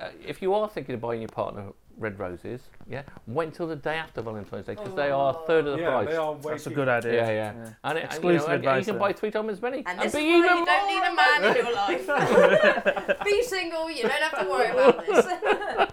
uh, 0.00 0.08
if 0.24 0.42
you 0.42 0.54
are 0.54 0.68
thinking 0.68 0.94
of 0.94 1.00
buying 1.00 1.20
your 1.20 1.28
partner 1.28 1.66
red 1.96 2.18
roses, 2.18 2.60
yeah, 2.88 3.02
wait 3.28 3.46
until 3.46 3.68
the 3.68 3.76
day 3.76 3.96
after 3.96 4.20
Valentine's 4.20 4.66
Day 4.66 4.74
because 4.74 4.94
they 4.94 5.10
are 5.10 5.30
a 5.30 5.46
third 5.46 5.66
of 5.66 5.76
the 5.76 5.82
yeah, 5.82 5.90
price. 5.90 6.08
they 6.08 6.16
are 6.16 6.32
way 6.32 6.40
That's 6.52 6.66
a 6.66 6.70
cheap. 6.70 6.76
good 6.76 6.88
idea. 6.88 7.12
Yeah, 7.14 7.30
yeah. 7.30 7.50
And, 7.50 7.64
it, 7.66 7.74
and, 7.84 7.96
you 7.98 8.02
Exclusive 8.04 8.48
know, 8.48 8.54
and, 8.54 8.64
and 8.66 8.78
you 8.78 8.84
can 8.84 8.94
there. 8.94 9.00
buy 9.00 9.12
three 9.12 9.30
times 9.30 9.50
as 9.52 9.62
many. 9.62 9.84
And 9.86 10.00
this 10.00 10.12
be 10.12 10.18
why 10.18 10.24
even 10.24 10.56
you 10.58 10.66
don't 10.66 10.86
need 10.88 11.02
a 11.02 11.14
man 11.14 11.44
in 11.44 11.64
your 11.64 11.74
life. 11.74 13.24
Be 13.24 13.42
single. 13.44 13.90
You 13.90 14.02
don't 14.02 14.10
have 14.10 14.40
to 14.44 14.50
worry 14.50 14.70
about 14.70 15.06
this. 15.06 15.90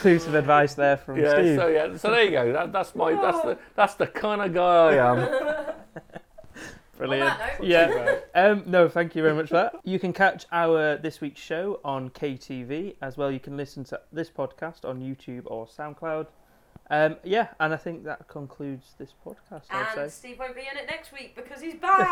Exclusive 0.00 0.34
advice 0.34 0.72
there 0.74 0.96
from 0.96 1.18
Yeah, 1.18 1.32
Steve. 1.34 1.56
so 1.58 1.66
yeah, 1.68 1.94
so 1.98 2.10
there 2.10 2.24
you 2.24 2.30
go. 2.30 2.52
That, 2.54 2.72
that's 2.72 2.94
my 2.94 3.12
that's 3.12 3.40
the 3.42 3.58
that's 3.76 3.94
the 3.96 4.06
kind 4.06 4.40
of 4.40 4.54
guy 4.54 4.94
I 4.94 5.12
am. 5.12 5.74
Brilliant. 6.96 7.30
On 7.30 7.38
that 7.38 7.60
note- 7.60 7.66
Yeah. 7.68 8.18
Um, 8.34 8.62
no, 8.66 8.88
thank 8.88 9.14
you 9.14 9.22
very 9.22 9.34
much 9.34 9.48
for 9.48 9.54
that. 9.54 9.74
You 9.84 9.98
can 9.98 10.12
catch 10.12 10.46
our 10.52 10.96
this 10.96 11.20
week's 11.20 11.40
show 11.40 11.80
on 11.84 12.08
KTV 12.10 12.96
as 13.02 13.16
well. 13.18 13.30
You 13.30 13.40
can 13.40 13.56
listen 13.56 13.84
to 13.84 14.00
this 14.12 14.30
podcast 14.30 14.84
on 14.86 15.00
YouTube 15.00 15.42
or 15.46 15.66
SoundCloud. 15.66 16.26
Um, 16.92 17.18
yeah, 17.22 17.48
and 17.60 17.72
I 17.72 17.76
think 17.76 18.02
that 18.04 18.26
concludes 18.26 18.94
this 18.98 19.14
podcast. 19.24 19.62
I'd 19.70 19.96
And 19.98 20.10
say. 20.10 20.28
Steve 20.28 20.38
won't 20.40 20.56
be 20.56 20.62
in 20.62 20.76
it 20.76 20.86
next 20.88 21.12
week 21.12 21.36
because 21.36 21.60
he's 21.60 21.74
banned. 21.76 22.00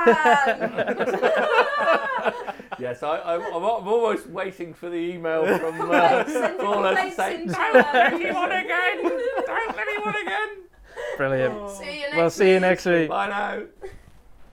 Yes, 2.79 3.03
I, 3.03 3.19
I'm, 3.19 3.41
I'm, 3.43 3.55
I'm 3.57 3.89
almost 3.89 4.29
waiting 4.29 4.73
for 4.73 4.89
the 4.89 4.97
email 4.97 5.45
from 5.59 5.91
uh, 5.91 6.25
Send 6.27 6.59
Paula 6.61 6.95
to 6.95 7.11
say, 7.11 7.39
"Don't 7.47 7.57
her." 7.57 7.73
let 7.73 8.13
anyone 8.13 8.53
again, 8.53 9.03
don't 9.03 9.77
let 9.77 9.89
anyone 9.89 10.15
again." 10.23 10.49
Brilliant. 11.17 11.71
See 11.71 11.95
you 11.97 12.01
next 12.03 12.17
We'll 12.17 12.31
see 12.31 12.47
you 12.49 12.53
week. 12.55 12.61
next 12.61 12.85
week. 12.87 13.09
Bye 13.09 13.29
now. 13.29 13.89